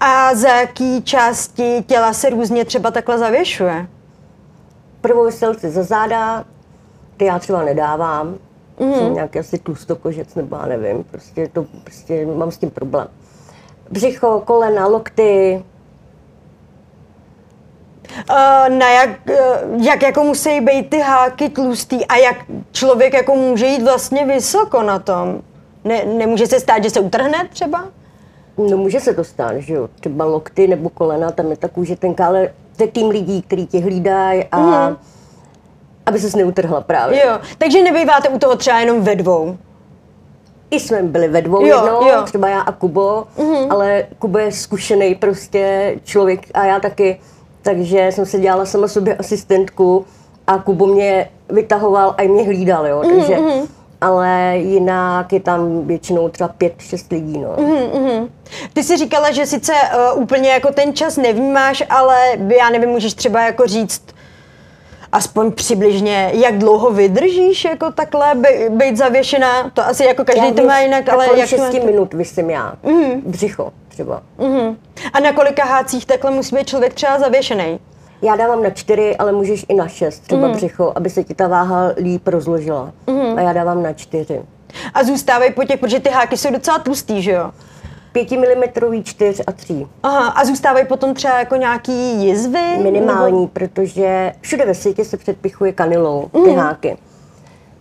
A 0.00 0.34
za 0.34 0.48
jaký 0.48 1.02
části 1.02 1.84
těla 1.86 2.12
se 2.12 2.30
různě 2.30 2.64
třeba 2.64 2.90
takhle 2.90 3.18
zavěšuje? 3.18 3.86
Prvovyselci 5.06 5.70
za 5.70 5.82
záda, 5.82 6.44
ty 7.16 7.24
já 7.24 7.38
třeba 7.38 7.64
nedávám, 7.64 8.38
mm. 8.80 8.94
jsem 8.94 9.14
nějaký 9.14 9.38
asi 9.38 9.58
tlustokožec 9.58 10.34
nebo 10.34 10.56
já 10.56 10.66
nevím, 10.66 11.04
prostě, 11.04 11.48
to, 11.52 11.66
prostě 11.84 12.26
mám 12.26 12.50
s 12.50 12.58
tím 12.58 12.70
problém. 12.70 13.08
Břicho, 13.90 14.42
kolena, 14.44 14.86
lokty, 14.86 15.62
Uh, 18.30 18.78
na 18.78 18.90
jak, 18.90 19.10
uh, 19.28 19.84
jak 19.84 20.02
jako 20.02 20.24
musí 20.24 20.60
být 20.60 20.90
ty 20.90 20.98
háky 20.98 21.48
tlustý 21.48 22.06
a 22.06 22.16
jak 22.16 22.36
člověk 22.72 23.14
jako 23.14 23.36
může 23.36 23.66
jít 23.66 23.82
vlastně 23.82 24.26
vysoko 24.26 24.82
na 24.82 24.98
tom. 24.98 25.42
Ne, 25.84 26.04
nemůže 26.04 26.46
se 26.46 26.60
stát, 26.60 26.84
že 26.84 26.90
se 26.90 27.00
utrhne 27.00 27.48
třeba? 27.52 27.84
No 28.70 28.76
může 28.76 29.00
se 29.00 29.14
to 29.14 29.24
stát, 29.24 29.56
že 29.56 29.74
jo. 29.74 29.88
Třeba 30.00 30.24
lokty 30.24 30.68
nebo 30.68 30.88
kolena, 30.88 31.30
tam 31.30 31.50
je 31.50 31.56
ta 31.56 31.68
kůže 31.68 31.96
tenká, 31.96 32.26
ale 32.26 32.50
je 32.80 32.86
tým 32.86 33.08
lidí, 33.08 33.42
který 33.42 33.66
tě 33.66 33.80
hlídají 33.80 34.44
a 34.52 34.88
mm. 34.88 34.96
aby 36.06 36.18
se 36.18 36.36
neutrhla 36.36 36.80
právě. 36.80 37.26
Jo, 37.26 37.38
takže 37.58 37.82
nebýváte 37.82 38.28
u 38.28 38.38
toho 38.38 38.56
třeba 38.56 38.80
jenom 38.80 39.00
ve 39.00 39.14
dvou. 39.14 39.56
I 40.70 40.80
jsme 40.80 41.02
byli 41.02 41.28
ve 41.28 41.42
dvou 41.42 41.66
jo, 41.66 41.76
jednou, 41.76 42.08
jo. 42.08 42.22
třeba 42.24 42.48
já 42.48 42.60
a 42.60 42.72
Kubo, 42.72 43.24
mm-hmm. 43.38 43.66
ale 43.70 44.06
Kubo 44.18 44.38
je 44.38 44.52
zkušený 44.52 45.14
prostě 45.14 45.94
člověk 46.04 46.40
a 46.54 46.64
já 46.64 46.80
taky 46.80 47.20
takže 47.66 48.08
jsem 48.10 48.26
si 48.26 48.40
dělala 48.40 48.66
sama 48.66 48.88
sobě 48.88 49.16
asistentku 49.16 50.06
a 50.46 50.58
Kubo 50.58 50.86
mě 50.86 51.28
vytahoval 51.48 52.14
a 52.18 52.22
i 52.22 52.28
mě 52.28 52.42
hlídal, 52.42 52.86
jo, 52.86 53.02
takže, 53.02 53.36
mm-hmm. 53.36 53.66
Ale 54.00 54.52
jinak 54.56 55.32
je 55.32 55.40
tam 55.40 55.86
většinou 55.86 56.28
třeba 56.28 56.48
pět, 56.48 56.74
šest 56.78 57.12
lidí, 57.12 57.38
no. 57.38 57.56
Mm-hmm. 57.56 58.28
Ty 58.72 58.82
jsi 58.82 58.96
říkala, 58.96 59.30
že 59.30 59.46
sice 59.46 59.72
uh, 59.72 60.22
úplně 60.22 60.50
jako 60.50 60.72
ten 60.72 60.94
čas 60.94 61.16
nevnímáš, 61.16 61.82
ale 61.88 62.16
já 62.58 62.70
nevím, 62.70 62.90
můžeš 62.90 63.14
třeba 63.14 63.42
jako 63.42 63.66
říct, 63.66 64.02
aspoň 65.12 65.52
přibližně, 65.52 66.30
jak 66.34 66.58
dlouho 66.58 66.90
vydržíš 66.90 67.64
jako 67.64 67.92
takhle 67.92 68.34
být 68.70 68.96
zavěšená? 68.96 69.70
To 69.70 69.86
asi 69.86 70.04
jako 70.04 70.24
každý 70.24 70.46
já 70.46 70.52
to 70.52 70.64
má 70.64 70.78
jinak, 70.78 71.08
ale 71.08 71.38
jak 71.38 71.48
6 71.48 71.72
minut 71.72 72.14
vysím 72.14 72.50
já, 72.50 72.74
mm-hmm. 72.84 73.20
břicho 73.24 73.72
třeba. 73.88 74.22
Mm-hmm. 74.38 74.76
A 75.12 75.20
na 75.20 75.32
kolika 75.32 75.64
hácích 75.64 76.06
takhle 76.06 76.30
musí 76.30 76.56
být 76.56 76.68
člověk 76.68 76.94
třeba 76.94 77.18
zavěšený? 77.18 77.78
Já 78.22 78.36
dávám 78.36 78.62
na 78.62 78.70
čtyři, 78.70 79.16
ale 79.16 79.32
můžeš 79.32 79.66
i 79.68 79.74
na 79.74 79.88
šest, 79.88 80.20
třeba 80.20 80.48
mm. 80.48 80.52
břicho, 80.52 80.92
aby 80.94 81.10
se 81.10 81.24
ti 81.24 81.34
ta 81.34 81.48
váha 81.48 81.92
líp 81.96 82.28
rozložila. 82.28 82.92
Mm. 83.06 83.38
A 83.38 83.40
já 83.40 83.52
dávám 83.52 83.82
na 83.82 83.92
čtyři. 83.92 84.42
A 84.94 85.04
zůstávají 85.04 85.52
po 85.52 85.64
těch, 85.64 85.80
protože 85.80 86.00
ty 86.00 86.08
háky 86.10 86.36
jsou 86.36 86.52
docela 86.52 86.78
tlustý, 86.78 87.22
že 87.22 87.32
jo? 87.32 87.50
5 88.12 88.30
mm, 88.30 89.02
4 89.04 89.44
a 89.44 89.52
3. 89.52 89.86
Aha, 90.02 90.28
a 90.28 90.44
zůstávají 90.44 90.86
potom 90.86 91.14
třeba 91.14 91.38
jako 91.38 91.56
nějaký 91.56 92.24
jizvy? 92.26 92.78
Minimální, 92.82 93.40
nebo? 93.40 93.46
protože 93.46 94.32
všude 94.40 94.64
ve 94.66 94.74
světě 94.74 95.04
se 95.04 95.16
předpichuje 95.16 95.72
kanilou 95.72 96.28
ty 96.32 96.50
mm. 96.50 96.56
háky 96.56 96.96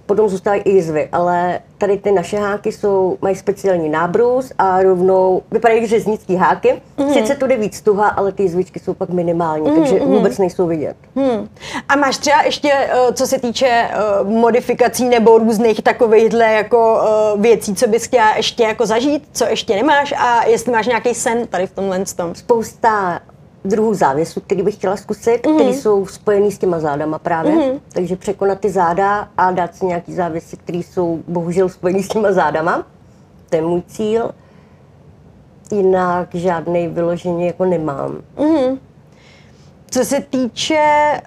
potom 0.06 0.30
zůstávají 0.30 0.62
i 0.62 0.72
jizvy, 0.72 1.10
ale 1.12 1.60
tady 1.78 1.98
ty 1.98 2.12
naše 2.12 2.38
háky 2.38 2.72
jsou, 2.72 3.18
mají 3.22 3.36
speciální 3.36 3.90
nábrus 3.90 4.52
a 4.58 4.82
rovnou 4.82 5.42
vypadají 5.52 5.82
jak 5.82 5.90
řeznický 5.90 6.36
háky. 6.36 6.82
Mm. 6.98 7.14
Sice 7.14 7.36
tu 7.36 7.48
jde 7.48 7.58
víc 7.58 7.82
tuha, 7.82 8.08
ale 8.08 8.32
ty 8.32 8.44
jizvičky 8.44 8.80
jsou 8.80 8.94
pak 8.94 9.10
minimální, 9.10 9.70
mm. 9.70 9.76
takže 9.76 10.00
mm. 10.00 10.12
vůbec 10.12 10.38
nejsou 10.38 10.68
vidět. 10.68 10.96
Mm. 11.16 11.50
A 11.90 11.96
máš 11.96 12.18
třeba 12.18 12.42
ještě, 12.42 12.72
eh, 12.74 13.14
co 13.14 13.28
se 13.28 13.40
týče 13.40 13.68
eh, 13.68 13.94
modifikací 14.24 15.10
nebo 15.10 15.38
různých 15.38 15.82
takovýchhle 15.82 16.54
jako 16.54 17.02
eh, 17.02 17.42
věcí, 17.42 17.76
co 17.76 17.88
bys 17.88 18.04
chtěla 18.04 18.36
ještě 18.36 18.64
jako 18.64 18.86
zažít, 18.86 19.28
co 19.32 19.46
ještě 19.46 19.76
nemáš 19.76 20.14
a 20.18 20.46
jestli 20.46 20.72
máš 20.72 20.88
nějaký 20.88 21.14
sen 21.14 21.48
tady 21.48 21.68
v 21.68 21.72
tomhle 21.72 22.06
tom? 22.16 22.36
Spousta 22.36 23.20
druhů 23.66 23.94
závěsů, 23.94 24.42
který 24.42 24.62
bych 24.62 24.76
chtěla 24.76 24.98
zkusit, 24.98 25.38
mm-hmm. 25.38 25.56
které 25.56 25.70
jsou 25.70 26.06
spojený 26.06 26.52
s 26.52 26.58
těma 26.58 26.80
zádama 26.80 27.20
právě. 27.20 27.52
Mm-hmm. 27.52 27.80
Takže 27.94 28.16
překonat 28.16 28.60
ty 28.60 28.70
záda 28.70 29.28
a 29.38 29.52
dát 29.52 29.76
si 29.76 29.86
nějaký 29.86 30.14
závěsy, 30.14 30.58
které 30.58 30.78
jsou 30.78 31.20
bohužel 31.28 31.70
spojený 31.70 32.04
s 32.04 32.08
těma 32.08 32.32
zádama. 32.32 32.84
To 33.50 33.56
je 33.56 33.62
můj 33.62 33.82
cíl. 33.88 34.32
Jinak 35.72 36.36
žádný 36.36 36.88
vyloženě 36.88 37.48
jako 37.48 37.66
nemám. 37.66 38.22
Mm-hmm. 38.38 38.78
Co 39.92 40.06
se 40.06 40.22
týče 40.22 41.22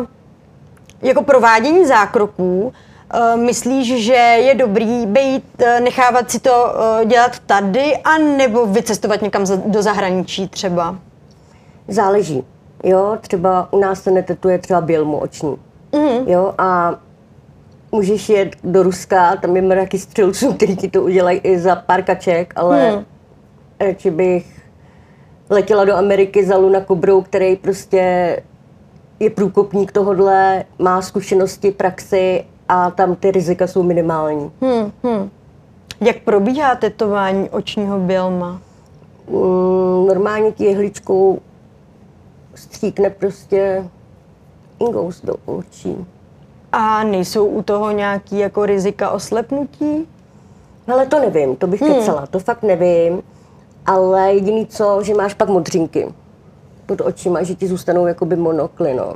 uh, 0.00 0.06
jako 1.02 1.22
provádění 1.22 1.86
zákroků, 1.86 2.72
uh, 3.14 3.40
myslíš, 3.40 4.04
že 4.04 4.12
je 4.12 4.54
dobrý 4.54 5.06
být, 5.06 5.44
uh, 5.60 5.80
nechávat 5.84 6.30
si 6.30 6.40
to 6.40 6.74
dělat 7.04 7.38
tady, 7.38 7.96
a 7.96 8.18
nebo 8.18 8.66
vycestovat 8.66 9.22
někam 9.22 9.44
do 9.66 9.82
zahraničí 9.82 10.48
třeba? 10.48 10.98
Záleží. 11.88 12.44
Jo, 12.84 13.18
třeba 13.20 13.72
u 13.72 13.78
nás 13.78 14.02
se 14.02 14.10
netetuje 14.10 14.58
třeba 14.58 14.80
bělmu 14.80 15.18
oční. 15.18 15.56
Mm-hmm. 15.92 16.28
Jo, 16.28 16.54
a 16.58 16.98
můžeš 17.92 18.28
jet 18.28 18.56
do 18.64 18.82
Ruska, 18.82 19.36
tam 19.36 19.56
je 19.56 19.62
mraky 19.62 19.98
střelců, 19.98 20.52
kteří 20.52 20.76
ti 20.76 20.90
to 20.90 21.02
udělají 21.02 21.38
i 21.38 21.58
za 21.58 21.76
pár 21.76 22.02
kaček, 22.02 22.52
ale 22.56 22.96
mm. 22.96 23.04
radši 23.80 24.10
bych 24.10 24.62
letěla 25.50 25.84
do 25.84 25.96
Ameriky 25.96 26.46
za 26.46 26.56
Luna 26.56 26.80
Kobrou, 26.80 27.22
který 27.22 27.56
prostě 27.56 28.36
je 29.20 29.30
průkopník 29.30 29.92
tohodle, 29.92 30.64
má 30.78 31.02
zkušenosti, 31.02 31.70
praxi 31.70 32.44
a 32.68 32.90
tam 32.90 33.16
ty 33.16 33.30
rizika 33.30 33.66
jsou 33.66 33.82
minimální. 33.82 34.50
Hmm, 34.60 34.92
hmm. 35.02 35.30
Jak 36.00 36.18
probíhá 36.18 36.74
tetování 36.74 37.50
očního 37.50 37.98
bělma? 37.98 38.60
Mm, 39.28 40.06
normálně 40.06 40.52
ti 40.52 40.64
jehličkou 40.64 41.40
stříkne 42.54 43.10
prostě 43.10 43.88
ingous 44.80 45.20
do 45.24 45.34
očí. 45.46 46.06
A 46.72 47.04
nejsou 47.04 47.46
u 47.46 47.62
toho 47.62 47.90
nějaký 47.90 48.38
jako 48.38 48.66
rizika 48.66 49.10
oslepnutí? 49.10 50.08
Ale 50.92 51.06
to 51.06 51.20
nevím, 51.20 51.56
to 51.56 51.66
bych 51.66 51.82
hmm. 51.82 51.94
kecela, 51.94 52.26
to 52.26 52.38
fakt 52.38 52.62
nevím. 52.62 53.22
Ale 53.86 54.34
jediný 54.34 54.66
co, 54.66 55.02
že 55.02 55.14
máš 55.14 55.34
pak 55.34 55.48
modřinky 55.48 56.14
pod 56.86 57.00
očima, 57.00 57.42
že 57.42 57.54
ti 57.54 57.66
zůstanou 57.66 58.06
jakoby 58.06 58.36
monokly, 58.36 58.94
no. 58.94 59.14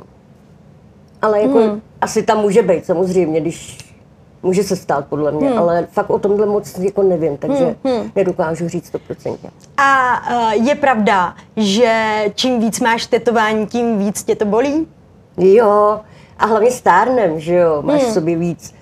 Ale 1.21 1.41
jako 1.41 1.59
hmm. 1.59 1.81
asi 2.01 2.23
tam 2.23 2.41
může 2.41 2.61
být 2.61 2.85
samozřejmě, 2.85 3.41
když 3.41 3.88
může 4.43 4.63
se 4.63 4.75
stát 4.75 5.05
podle 5.07 5.31
mě, 5.31 5.49
hmm. 5.49 5.59
ale 5.59 5.87
fakt 5.91 6.09
o 6.09 6.19
tomhle 6.19 6.45
moc 6.45 6.77
jako 6.77 7.03
nevím, 7.03 7.37
takže 7.37 7.75
hmm. 7.83 7.95
hmm. 7.97 8.11
nedokážu 8.15 8.69
říct 8.69 8.87
stoprocentně. 8.87 9.49
A 9.77 10.21
uh, 10.31 10.67
je 10.67 10.75
pravda, 10.75 11.35
že 11.57 12.23
čím 12.35 12.59
víc 12.59 12.79
máš 12.79 13.07
tetování, 13.07 13.67
tím 13.67 13.97
víc 13.97 14.23
tě 14.23 14.35
to 14.35 14.45
bolí? 14.45 14.87
Jo, 15.37 15.99
a 16.39 16.45
hlavně 16.45 16.71
stárnem, 16.71 17.39
že 17.39 17.55
jo, 17.55 17.81
máš 17.81 18.01
hmm. 18.01 18.11
v 18.11 18.13
sobě 18.13 18.35
víc 18.35 18.75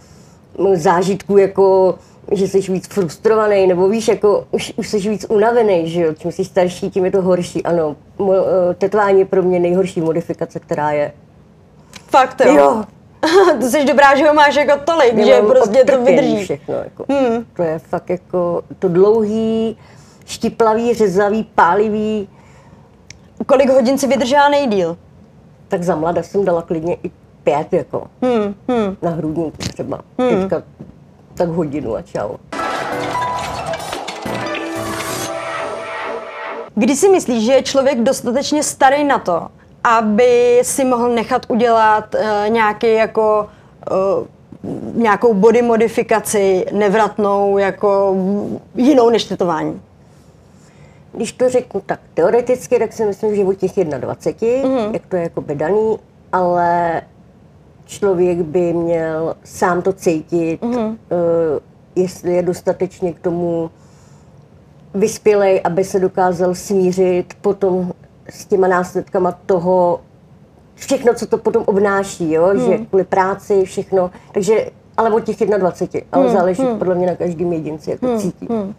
zážitků 0.75 1.37
jako 1.37 1.95
že 2.31 2.47
jsi 2.47 2.59
víc 2.59 2.87
frustrovaný, 2.87 3.67
nebo 3.67 3.89
víš, 3.89 4.07
jako 4.07 4.47
už, 4.51 4.73
už 4.75 4.87
jsi 4.87 5.09
víc 5.09 5.25
unavený, 5.29 5.89
že 5.89 6.01
jo, 6.01 6.13
čím 6.13 6.31
jsi 6.31 6.45
starší, 6.45 6.89
tím 6.89 7.05
je 7.05 7.11
to 7.11 7.21
horší, 7.21 7.63
ano. 7.63 7.95
Mo, 8.17 8.33
eh, 8.33 8.73
tetování 8.73 9.19
je 9.19 9.25
pro 9.25 9.43
mě 9.43 9.59
nejhorší 9.59 10.01
modifikace, 10.01 10.59
která 10.59 10.91
je. 10.91 11.13
Fakt 12.07 12.41
jo? 12.45 12.53
Jo. 12.53 12.83
to 13.59 13.69
jsi 13.69 13.85
dobrá, 13.85 14.15
že 14.15 14.27
ho 14.27 14.33
máš 14.33 14.55
jako 14.55 14.79
tolik, 14.85 15.13
Já 15.17 15.25
že 15.25 15.41
prostě 15.41 15.83
to 15.83 16.03
vydrží. 16.03 16.43
všechno, 16.43 16.73
jako. 16.75 17.05
Hmm. 17.09 17.45
To 17.53 17.63
je 17.63 17.79
fakt 17.79 18.09
jako 18.09 18.61
to 18.79 18.89
dlouhý, 18.89 19.77
štiplavý, 20.25 20.93
řezavý, 20.93 21.43
pálivý. 21.55 22.29
Kolik 23.45 23.69
hodin 23.69 23.97
si 23.97 24.07
vydržela 24.07 24.49
nejdíl? 24.49 24.97
Tak 25.67 25.83
za 25.83 25.95
mlada 25.95 26.23
jsem 26.23 26.45
dala 26.45 26.61
klidně 26.61 26.97
i 27.03 27.11
pět, 27.43 27.73
jako. 27.73 28.07
Hmm. 28.21 28.55
Hmm. 28.67 28.97
Na 29.01 29.09
hrudník 29.09 29.57
třeba. 29.57 30.01
Hmm. 30.19 30.41
Teďka 30.41 30.63
tak 31.33 31.49
hodinu 31.49 31.95
a 31.95 32.01
čau. 32.01 32.29
Kdy 36.75 36.95
si 36.95 37.09
myslíš, 37.09 37.45
že 37.45 37.53
je 37.53 37.63
člověk 37.63 37.99
dostatečně 37.99 38.63
starý 38.63 39.03
na 39.03 39.19
to, 39.19 39.47
aby 39.87 40.59
si 40.63 40.85
mohl 40.85 41.09
nechat 41.09 41.45
udělat 41.49 42.15
uh, 42.15 42.49
nějaký 42.49 42.93
jako 42.93 43.49
uh, 43.91 44.27
nějakou 44.93 45.33
body 45.33 45.61
modifikaci 45.61 46.65
nevratnou, 46.71 47.57
jako 47.57 48.15
jinou 48.75 49.09
než 49.09 49.23
tetování? 49.23 49.81
Když 51.13 51.31
to 51.31 51.49
řeknu 51.49 51.81
tak 51.85 51.99
teoreticky, 52.13 52.79
tak 52.79 52.93
si 52.93 53.05
myslím, 53.05 53.35
že 53.35 53.43
od 53.43 53.57
těch 53.57 53.71
21, 53.75 54.69
mm-hmm. 54.69 54.93
jak 54.93 55.05
to 55.05 55.15
je 55.15 55.21
jako 55.21 55.43
daný, 55.53 55.97
ale 56.31 57.01
člověk 57.85 58.37
by 58.37 58.73
měl 58.73 59.35
sám 59.43 59.81
to 59.81 59.93
cítit, 59.93 60.61
mm-hmm. 60.61 60.87
uh, 60.87 60.97
jestli 61.95 62.33
je 62.33 62.43
dostatečně 62.43 63.13
k 63.13 63.19
tomu 63.19 63.71
vyspělej, 64.93 65.61
aby 65.63 65.83
se 65.83 65.99
dokázal 65.99 66.55
smířit 66.55 67.33
potom 67.41 67.93
s 68.29 68.45
těma 68.45 68.67
následkama 68.67 69.31
toho, 69.45 69.99
všechno, 70.75 71.13
co 71.13 71.27
to 71.27 71.37
potom 71.37 71.63
obnáší, 71.65 72.31
jo? 72.31 72.49
Mm. 72.53 72.59
že 72.59 72.77
kvůli 72.77 73.03
práci, 73.03 73.63
všechno. 73.65 74.11
Takže, 74.31 74.69
ale 74.97 75.09
od 75.09 75.23
těch 75.23 75.37
21, 75.37 76.07
ale 76.11 76.27
mm. 76.27 76.33
záleží 76.33 76.63
mm. 76.63 76.79
podle 76.79 76.95
mě 76.95 77.07
na 77.07 77.15
každém 77.15 77.53
jedinci, 77.53 77.91
jak 77.91 77.99
to 77.99 78.07
mm. 78.07 78.19
cítí. 78.19 78.47
Mm. 78.49 78.73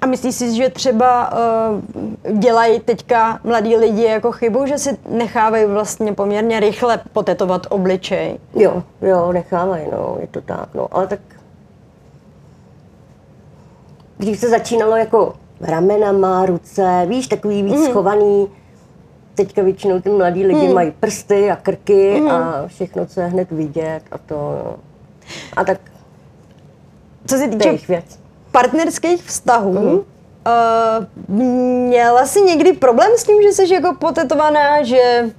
A 0.00 0.06
myslíš 0.06 0.34
si, 0.34 0.54
že 0.54 0.70
třeba 0.70 1.32
uh, 1.32 2.38
dělají 2.38 2.80
teďka 2.80 3.40
mladí 3.44 3.76
lidi 3.76 4.02
jako 4.02 4.32
chybu, 4.32 4.66
že 4.66 4.78
si 4.78 4.98
nechávají 5.08 5.64
vlastně 5.64 6.12
poměrně 6.12 6.60
rychle 6.60 7.00
potetovat 7.12 7.66
obličej? 7.70 8.38
Jo, 8.54 8.82
jo, 9.02 9.32
nechávají, 9.32 9.86
no, 9.92 10.16
je 10.20 10.26
to 10.26 10.40
tak, 10.40 10.68
no, 10.74 10.88
ale 10.90 11.06
tak 11.06 11.20
když 14.18 14.38
se 14.38 14.48
začínalo 14.48 14.96
jako 14.96 15.34
ramenama, 15.64 16.46
ruce, 16.46 17.06
víš, 17.08 17.28
takový 17.28 17.62
víc 17.62 17.80
mm. 17.80 17.84
schovaný, 17.84 18.48
teďka 19.34 19.62
většinou 19.62 20.00
ty 20.00 20.10
mladí 20.10 20.46
lidi 20.46 20.68
mm. 20.68 20.74
mají 20.74 20.90
prsty 20.90 21.50
a 21.50 21.56
krky 21.56 22.20
mm. 22.20 22.28
a 22.28 22.62
všechno, 22.66 23.06
co 23.06 23.20
je 23.20 23.26
hned 23.26 23.50
vidět 23.50 24.02
a 24.10 24.18
to, 24.18 24.34
no. 24.34 24.76
A 25.56 25.64
tak 25.64 25.80
co 27.26 27.36
se 27.36 27.48
týče 27.48 27.78
věc 27.88 28.24
partnerských 28.54 29.22
vztahů, 29.22 29.74
mm-hmm. 29.74 30.04
uh, 30.46 31.36
měla 31.36 32.26
jsi 32.26 32.40
někdy 32.40 32.72
problém 32.72 33.10
s 33.16 33.24
tím, 33.24 33.42
že 33.42 33.52
jsi 33.52 33.74
jako 33.74 33.94
potetovaná, 33.98 34.82
že 34.82 35.30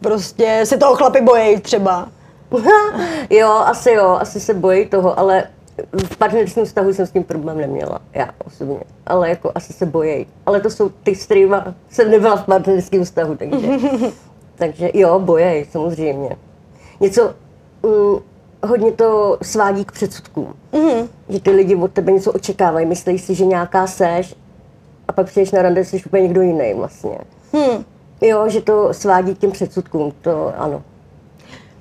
prostě 0.00 0.60
se 0.64 0.76
toho 0.76 0.94
chlapy 0.96 1.20
bojí 1.20 1.60
třeba? 1.60 2.08
jo, 3.30 3.50
asi 3.50 3.92
jo, 3.92 4.18
asi 4.20 4.40
se 4.40 4.54
bojí 4.54 4.86
toho, 4.86 5.18
ale 5.18 5.44
v 6.12 6.16
partnerském 6.16 6.64
vztahu 6.64 6.92
jsem 6.92 7.06
s 7.06 7.10
tím 7.10 7.24
problém 7.24 7.58
neměla, 7.58 8.00
já 8.12 8.30
osobně. 8.46 8.80
Ale 9.06 9.28
jako 9.28 9.52
asi 9.54 9.72
se 9.72 9.86
bojí. 9.86 10.26
Ale 10.46 10.60
to 10.60 10.70
jsou 10.70 10.88
ty, 10.88 11.14
s 11.14 11.24
kterými 11.24 11.56
jsem 11.90 12.10
nebyla 12.10 12.36
v 12.36 12.46
partnerském 12.46 13.04
vztahu, 13.04 13.36
takže, 13.36 13.68
takže 14.54 14.90
jo, 14.94 15.18
bojí, 15.18 15.64
samozřejmě. 15.70 16.36
Něco, 17.00 17.34
mm, 17.82 18.16
hodně 18.68 18.92
to 18.92 19.38
svádí 19.42 19.84
k 19.84 19.92
předsudkům. 19.92 20.54
Mm-hmm. 20.72 21.08
Že 21.28 21.40
ty 21.40 21.50
lidi 21.50 21.76
od 21.76 21.92
tebe 21.92 22.12
něco 22.12 22.32
očekávají, 22.32 22.86
myslí 22.86 23.18
si, 23.18 23.34
že 23.34 23.44
nějaká 23.44 23.86
seš 23.86 24.34
a 25.08 25.12
pak 25.12 25.26
přijdeš 25.26 25.50
na 25.50 25.62
rande, 25.62 25.84
jsi 25.84 26.02
úplně 26.06 26.22
někdo 26.22 26.42
jiný 26.42 26.74
vlastně. 26.74 27.18
Hmm. 27.52 27.84
Jo, 28.20 28.48
že 28.48 28.60
to 28.60 28.94
svádí 28.94 29.34
k 29.34 29.38
těm 29.38 29.50
předsudkům, 29.50 30.12
to 30.20 30.52
ano. 30.58 30.82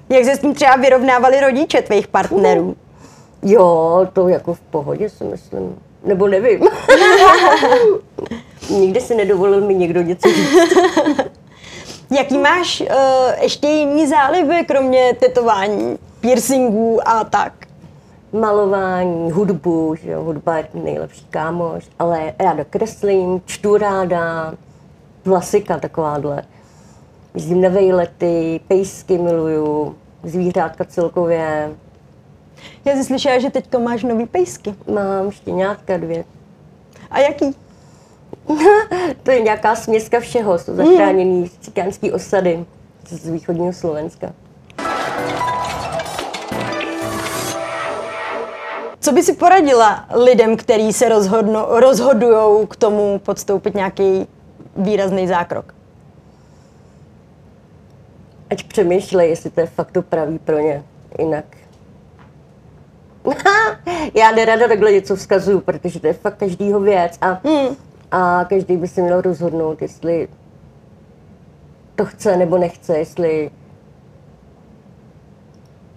Jak 0.10 0.26
se 0.26 0.36
s 0.36 0.40
tím 0.40 0.54
třeba 0.54 0.76
vyrovnávali 0.76 1.40
rodiče 1.40 1.82
tvých 1.82 2.08
partnerů? 2.08 2.66
Mm. 2.66 2.85
Jo, 3.46 4.08
to 4.14 4.28
jako 4.28 4.54
v 4.54 4.60
pohodě 4.60 5.10
si 5.10 5.24
myslím. 5.24 5.76
Nebo 6.04 6.28
nevím. 6.28 6.60
Nikdy 8.70 9.02
si 9.02 9.16
nedovolil 9.16 9.62
mi 9.62 9.76
někdo 9.76 10.02
něco 10.02 10.30
říct. 10.30 10.74
Jaký 12.18 12.38
máš 12.38 12.82
uh, 12.82 12.88
ještě 13.42 13.68
jiný 13.68 14.08
záliby, 14.08 14.66
kromě 14.68 15.14
tetování? 15.20 15.98
piercingů 16.26 17.08
a 17.08 17.24
tak. 17.24 17.54
Malování, 18.34 19.32
hudbu, 19.32 19.96
že 19.96 20.12
jo, 20.12 20.24
hudba 20.24 20.58
je 20.58 20.68
nejlepší 20.74 21.26
kámoš, 21.30 21.90
ale 22.00 22.34
ráda 22.40 22.64
kreslím, 22.64 23.42
čtu 23.46 23.78
ráda, 23.78 24.54
klasika 25.24 25.80
takováhle. 25.80 26.44
Jezdím 27.36 27.62
na 27.62 27.70
vejlety, 27.70 28.60
pejsky 28.68 29.18
miluju, 29.18 29.96
zvířátka 30.24 30.86
celkově. 30.86 31.72
Já 32.86 32.94
jsem 32.94 33.04
slyšela, 33.04 33.40
že 33.40 33.50
teďka 33.50 33.80
máš 33.80 34.04
nový 34.04 34.26
pejsky. 34.26 34.76
Mám 34.94 35.32
štěňátka 35.32 35.98
dvě. 35.98 36.26
A 37.12 37.20
jaký? 37.20 37.56
to 39.24 39.32
je 39.32 39.42
nějaká 39.42 39.76
směska 39.76 40.20
všeho, 40.20 40.60
jsou 40.60 40.76
zachráněný 40.76 41.42
mm. 41.42 41.50
cikánský 41.62 42.12
osady 42.12 42.66
z 43.10 43.30
východního 43.30 43.74
Slovenska. 43.74 44.34
Co 49.00 49.12
by 49.12 49.24
si 49.24 49.34
poradila 49.34 50.06
lidem, 50.24 50.58
kteří 50.58 50.94
se 50.94 51.10
rozhodují 51.70 52.68
k 52.68 52.76
tomu 52.76 53.20
podstoupit 53.20 53.76
nějaký 53.76 54.28
výrazný 54.78 55.28
zákrok? 55.28 55.74
Ať 58.50 58.64
přemýšlej, 58.64 59.30
jestli 59.30 59.50
to 59.50 59.60
je 59.60 59.68
fakt 59.68 59.92
to 59.92 60.02
pravý 60.02 60.40
pro 60.40 60.60
ně. 60.60 60.84
Jinak 61.20 61.46
já 64.14 64.32
nerada 64.32 64.68
takhle 64.68 64.92
něco 64.92 65.16
vzkazuju, 65.16 65.60
protože 65.60 66.00
to 66.00 66.08
je 66.08 66.14
fakt 66.14 66.38
každýho 66.38 66.80
věc 66.80 67.18
a, 67.22 67.42
hmm. 67.44 67.76
a 68.12 68.46
každý 68.50 68.78
by 68.78 68.88
si 68.88 69.02
měl 69.02 69.22
rozhodnout, 69.22 69.82
jestli 69.82 70.28
to 71.96 72.06
chce 72.06 72.38
nebo 72.38 72.58
nechce, 72.58 72.98
jestli 72.98 73.52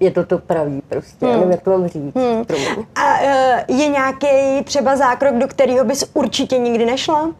je 0.00 0.10
to 0.10 0.24
to 0.26 0.38
pravý 0.38 0.82
prostě, 0.88 1.26
hmm. 1.26 1.34
nevím, 1.34 1.50
jak 1.50 1.62
to 1.62 1.70
mám 1.70 1.88
říct. 1.88 2.14
Hmm. 2.14 2.44
A 2.94 3.20
uh, 3.20 3.78
je 3.78 3.88
nějaký 3.88 4.64
třeba 4.64 4.96
zákrok, 4.96 5.34
do 5.34 5.48
kterého 5.48 5.84
bys 5.84 6.10
určitě 6.14 6.58
nikdy 6.58 6.86
nešla? 6.86 7.32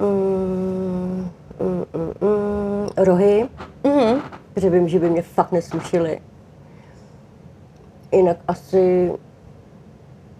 Mm, 0.00 1.30
mm, 1.60 1.84
mm, 1.94 2.28
mm, 2.28 2.88
rohy, 2.96 3.48
mm-hmm. 3.84 4.20
protože 4.54 4.70
vím, 4.70 4.88
že 4.88 4.98
by 4.98 5.10
mě 5.10 5.22
fakt 5.22 5.52
neslušily. 5.52 6.20
Jinak 8.12 8.36
asi, 8.48 9.12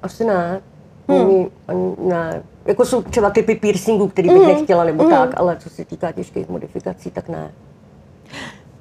asi 0.02 0.24
ne. 0.24 0.60
Hmm. 1.08 1.20
Ani, 1.20 1.50
ani 1.68 1.96
ne. 1.98 2.42
Jako 2.64 2.84
jsou 2.84 3.02
třeba 3.02 3.30
typy 3.30 3.54
piercingů, 3.54 4.08
který 4.08 4.28
bych 4.28 4.38
hmm. 4.38 4.46
nechtěla 4.46 4.84
nebo 4.84 5.02
hmm. 5.02 5.12
tak, 5.12 5.30
ale 5.36 5.56
co 5.56 5.70
se 5.70 5.84
týká 5.84 6.12
těžkých 6.12 6.48
modifikací, 6.48 7.10
tak 7.10 7.28
ne. 7.28 7.52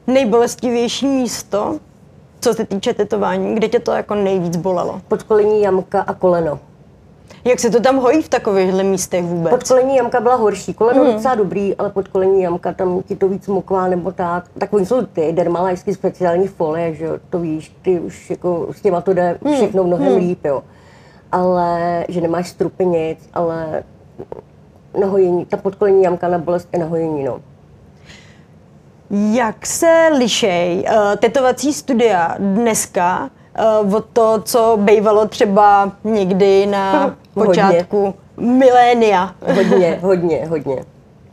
Nejbolestivější 0.07 1.07
místo, 1.07 1.79
co 2.39 2.53
se 2.53 2.65
týče 2.65 2.93
tetování, 2.93 3.55
kde 3.55 3.67
tě 3.67 3.79
to 3.79 3.91
jako 3.91 4.15
nejvíc 4.15 4.57
bolelo? 4.57 5.01
Podkolení 5.07 5.61
jamka 5.61 6.01
a 6.01 6.13
koleno. 6.13 6.59
Jak 7.45 7.59
se 7.59 7.69
to 7.69 7.79
tam 7.79 7.97
hojí 7.97 8.21
v 8.21 8.29
takovýchhle 8.29 8.83
místech 8.83 9.25
vůbec? 9.25 9.49
Podkolení 9.51 9.95
jamka 9.95 10.19
byla 10.19 10.35
horší, 10.35 10.73
koleno 10.73 11.03
mm. 11.03 11.13
docela 11.13 11.35
dobrý, 11.35 11.75
ale 11.75 11.89
podkolení 11.89 12.41
jamka 12.41 12.73
tam 12.73 13.01
ti 13.01 13.15
to 13.15 13.27
víc 13.27 13.47
mokvá 13.47 13.87
nebo 13.87 14.11
tak. 14.11 14.45
Tak 14.57 14.73
oni 14.73 14.85
jsou 14.85 15.01
ty 15.01 15.31
dermalajský 15.31 15.93
speciální 15.93 16.47
folie, 16.47 16.93
že 16.93 17.05
jo, 17.05 17.17
to 17.29 17.39
víš, 17.39 17.75
ty 17.81 17.99
už 17.99 18.29
jako 18.29 18.67
s 18.71 18.81
těma 18.81 19.01
to 19.01 19.13
jde 19.13 19.37
mm. 19.41 19.53
všechno 19.53 19.83
mnohem 19.83 20.11
mm. 20.11 20.17
líp, 20.17 20.45
jo. 20.45 20.63
Ale, 21.31 22.05
že 22.09 22.21
nemáš 22.21 22.49
strupy 22.49 22.85
nic, 22.85 23.29
ale 23.33 23.83
na 24.99 25.07
hojení, 25.07 25.45
ta 25.45 25.57
podkolení 25.57 26.03
jamka 26.03 26.27
na 26.27 26.37
bolest 26.37 26.69
je 26.73 26.79
na 26.79 26.85
hojení, 26.85 27.23
no. 27.23 27.39
Jak 29.11 29.65
se 29.65 30.09
lišej 30.17 30.85
uh, 30.87 31.15
tetovací 31.15 31.73
studia 31.73 32.35
dneska 32.39 33.29
uh, 33.83 33.95
od 33.95 34.05
to, 34.13 34.41
co 34.45 34.77
bývalo 34.81 35.27
třeba 35.27 35.91
někdy 36.03 36.65
na 36.65 37.15
počátku 37.33 38.13
hodně. 38.35 38.53
milénia. 38.53 39.35
Hodně, 39.55 39.99
hodně, 40.01 40.45
hodně. 40.45 40.85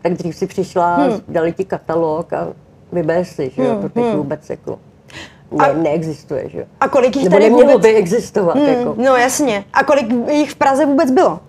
Tak 0.02 0.12
dřív 0.12 0.36
si 0.36 0.46
přišla, 0.46 0.96
hmm. 0.96 1.20
dali 1.28 1.52
ti 1.52 1.64
katalog 1.64 2.32
a 2.32 2.48
vyber 2.92 3.24
si, 3.24 3.50
že 3.54 3.62
jo, 3.62 3.72
hmm. 3.72 3.82
to 3.82 3.88
teď 3.88 4.04
hmm. 4.04 4.16
vůbec 4.16 4.50
jako 4.50 4.78
ne, 5.50 5.66
a, 5.66 5.72
neexistuje, 5.72 6.48
že 6.48 6.58
jo. 6.58 6.64
A 6.80 6.88
kolik 6.88 7.16
jich 7.16 7.24
Nebo 7.24 7.36
tady 7.36 7.50
vůbec... 7.50 7.82
by 7.82 7.94
existovat, 7.94 8.56
hmm, 8.56 8.66
jako. 8.66 8.94
No 8.98 9.16
jasně. 9.16 9.64
A 9.72 9.84
kolik 9.84 10.06
jich 10.30 10.50
v 10.50 10.56
Praze 10.56 10.86
vůbec 10.86 11.10
bylo? 11.10 11.40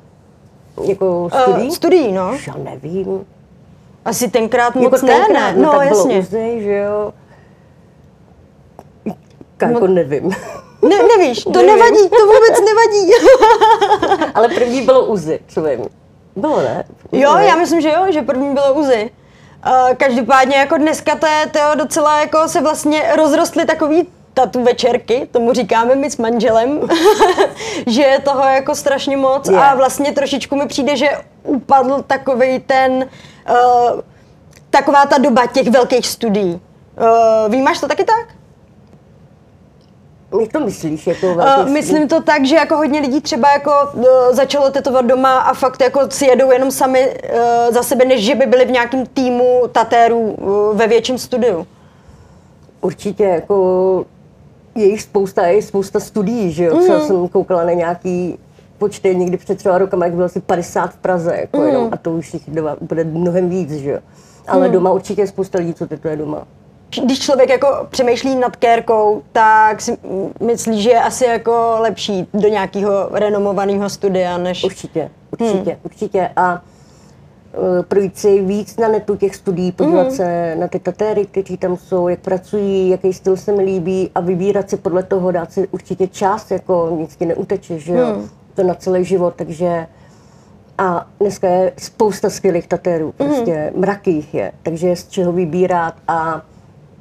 Jako 0.84 1.30
studií? 1.44 1.68
Uh, 1.68 1.74
studií, 1.74 2.12
no. 2.12 2.32
Já 2.48 2.54
nevím. 2.64 3.26
Asi 4.06 4.30
tenkrát 4.30 4.76
jako 4.76 4.80
moc 4.80 5.02
tenkrát, 5.02 5.28
ne, 5.28 5.54
ne. 5.54 5.54
No, 5.56 5.64
no 5.64 5.72
tak 5.72 5.88
jasně. 5.88 6.14
Bylo 6.14 6.28
uzej, 6.28 6.62
že 6.62 6.78
jo. 6.78 7.14
Jako 9.62 9.88
no, 9.88 9.94
nevím. 9.94 10.32
Ne, 10.82 10.96
nevíš, 11.18 11.44
to 11.44 11.52
nevím. 11.52 11.68
nevadí, 11.68 12.10
to 12.10 12.26
vůbec 12.26 12.60
nevadí. 12.60 13.12
Ale 14.36 14.48
první 14.48 14.82
bylo 14.82 15.06
Uzi, 15.06 15.40
co 15.48 15.62
vím. 15.62 15.86
Bylo, 16.36 16.62
ne? 16.62 16.84
Uzi, 17.12 17.24
jo, 17.24 17.38
já 17.38 17.56
myslím, 17.56 17.82
že 17.82 17.90
jo, 17.90 18.06
že 18.10 18.22
první 18.22 18.54
bylo 18.54 18.74
Uzi. 18.74 19.12
Uh, 19.68 19.94
každopádně 19.96 20.56
jako 20.56 20.78
dneska 20.78 21.16
to 21.16 21.26
je 21.26 21.48
to 21.48 21.60
docela 21.76 22.20
jako 22.20 22.48
se 22.48 22.62
vlastně 22.62 23.04
rozrostly 23.16 23.66
takový 23.66 24.08
tatu 24.34 24.64
večerky, 24.64 25.28
tomu 25.32 25.54
říkáme 25.54 25.96
my 25.96 26.12
s 26.12 26.18
manželem, 26.18 26.82
že 27.88 28.02
je 28.02 28.20
toho 28.20 28.44
jako 28.44 28.76
strašně 28.76 29.18
moc 29.18 29.50
yeah. 29.50 29.72
a 29.72 29.76
vlastně 29.76 30.12
trošičku 30.12 30.56
mi 30.56 30.68
přijde, 30.68 30.98
že 30.98 31.10
upadl 31.44 32.04
takový 32.08 32.60
ten, 32.60 33.10
uh, 33.50 34.02
taková 34.70 35.06
ta 35.06 35.18
doba 35.18 35.46
těch 35.46 35.68
velkých 35.68 36.08
studií. 36.08 36.62
Uh, 37.02 37.52
vímáš 37.52 37.80
to 37.80 37.88
taky 37.88 38.04
tak? 38.04 38.37
Jak 40.42 40.52
to 40.52 40.60
myslíš? 40.60 41.08
Jako 41.08 41.34
uh, 41.34 41.70
myslím 41.70 42.08
to 42.08 42.22
tak, 42.22 42.46
že 42.46 42.56
jako 42.56 42.78
hodně 42.78 43.00
lidí 43.00 43.22
třeba 43.22 43.52
jako 43.54 43.72
uh, 43.94 44.04
začalo 44.32 44.72
tetovat 44.72 45.06
doma 45.06 45.40
a 45.40 45.54
fakt 45.54 45.82
jako 45.82 46.00
si 46.10 46.26
jedou 46.26 46.52
jenom 46.52 46.72
sami 46.72 47.10
uh, 47.10 47.74
za 47.74 47.84
sebe, 47.84 48.06
než 48.06 48.26
že 48.26 48.36
by 48.36 48.46
byli 48.46 48.66
v 48.66 48.72
nějakém 48.72 49.06
týmu 49.06 49.62
tatérů 49.72 50.20
uh, 50.20 50.78
ve 50.78 50.88
větším 50.88 51.18
studiu. 51.18 51.68
Určitě 52.82 53.24
jako 53.24 54.06
je 54.76 54.86
jich 54.86 55.02
spousta, 55.02 55.48
je 55.48 55.62
spousta 55.62 56.00
studií, 56.00 56.52
že 56.52 56.64
jo? 56.64 56.76
Mm. 56.76 56.82
Třeba 56.84 57.00
jsem 57.00 57.28
koukala 57.28 57.64
na 57.64 57.74
nějaký 57.74 58.40
počty 58.78 59.16
někdy 59.16 59.38
před 59.38 59.58
třeba 59.58 59.78
rokama, 59.78 60.06
jak 60.06 60.14
bylo 60.14 60.26
asi 60.26 60.40
50 60.40 60.94
v 60.94 60.98
Praze, 60.98 61.38
jako 61.40 61.58
mm. 61.58 61.66
jenom, 61.66 61.90
a 61.92 61.98
to 61.98 62.12
už 62.12 62.34
jich 62.34 62.50
bude 62.82 63.04
mnohem 63.04 63.50
víc, 63.50 63.72
že 63.72 63.92
jo? 63.92 64.00
Ale 64.48 64.68
mm. 64.68 64.74
doma 64.74 64.92
určitě 64.92 65.22
je 65.22 65.28
spousta 65.28 65.58
lidí, 65.58 65.74
co 65.74 65.88
tetuje 65.88 66.16
doma 66.16 66.48
když 67.04 67.20
člověk 67.20 67.50
jako 67.50 67.88
přemýšlí 67.90 68.36
nad 68.36 68.56
kérkou, 68.56 69.24
tak 69.32 69.82
si 69.82 69.98
myslí, 70.42 70.82
že 70.82 70.90
je 70.90 71.02
asi 71.02 71.26
jako 71.26 71.76
lepší 71.80 72.28
do 72.34 72.48
nějakého 72.48 73.10
renomovaného 73.12 73.90
studia, 73.90 74.38
než... 74.38 74.64
Určitě, 74.64 75.10
určitě, 75.32 75.72
hmm. 75.72 75.80
určitě. 75.84 76.30
A 76.36 76.62
uh, 77.58 77.84
projít 77.84 78.18
si 78.18 78.42
víc 78.42 78.78
na 78.78 78.88
netu 78.88 79.16
těch 79.16 79.36
studií, 79.36 79.72
podívat 79.72 80.08
hmm. 80.08 80.16
se 80.16 80.56
na 80.56 80.68
ty 80.68 80.80
tatéry, 80.80 81.26
kteří 81.26 81.58
tam 81.58 81.78
jsou, 81.78 82.08
jak 82.08 82.20
pracují, 82.20 82.90
jaký 82.90 83.14
styl 83.14 83.38
se 83.38 83.52
mi 83.52 83.64
líbí 83.64 84.12
a 84.16 84.20
vybírat 84.20 84.70
si 84.70 84.78
podle 84.78 85.04
toho, 85.04 85.32
dát 85.32 85.54
si 85.54 85.68
určitě 85.68 86.08
čas, 86.08 86.52
jako 86.52 86.98
nic 87.00 87.16
ti 87.16 87.26
neuteče, 87.26 87.80
že 87.80 87.94
jo, 87.94 88.06
hmm. 88.06 88.30
to 88.56 88.64
na 88.64 88.74
celý 88.74 89.06
život, 89.06 89.34
takže 89.36 89.88
a 90.78 91.08
dneska 91.20 91.48
je 91.48 91.74
spousta 91.78 92.30
skvělých 92.30 92.68
tatérů, 92.68 93.12
prostě 93.12 93.72
mm. 93.74 93.82
mraky 93.82 94.12
jich 94.12 94.34
je, 94.34 94.52
takže 94.64 94.88
je 94.88 94.96
z 94.96 95.08
čeho 95.08 95.32
vybírat 95.32 95.94
a 96.08 96.42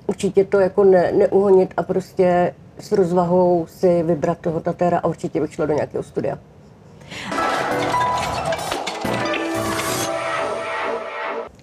určitě 0.07 0.45
to 0.45 0.61
jako 0.61 0.85
ne, 0.85 1.13
neuhonit 1.13 1.75
a 1.77 1.83
prostě 1.83 2.55
s 2.79 2.93
rozvahou 2.93 3.67
si 3.69 4.03
vybrat 4.03 4.39
toho 4.39 4.61
tatéra 4.61 4.99
a 4.99 5.09
určitě 5.09 5.41
bych 5.41 5.55
šla 5.55 5.67
do 5.67 5.75
nějakého 5.75 6.03
studia. 6.03 6.39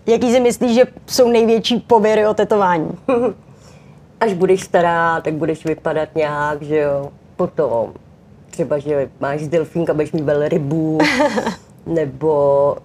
Jaký 0.05 0.31
si 0.31 0.39
myslíš, 0.39 0.75
že 0.75 0.85
jsou 1.07 1.29
největší 1.29 1.79
pověry 1.79 2.27
o 2.27 2.33
tetování? 2.33 2.89
Až 4.19 4.33
budeš 4.33 4.63
stará, 4.63 5.21
tak 5.21 5.33
budeš 5.33 5.65
vypadat 5.65 6.09
nějak, 6.15 6.61
že 6.61 6.77
jo. 6.77 7.09
Potom 7.35 7.93
třeba, 8.49 8.77
že 8.77 9.09
máš 9.19 9.41
z 9.41 9.47
delfínka, 9.47 9.93
budeš 9.93 10.11
mít 10.11 10.23
rybu, 10.47 10.97
nebo 11.85 12.75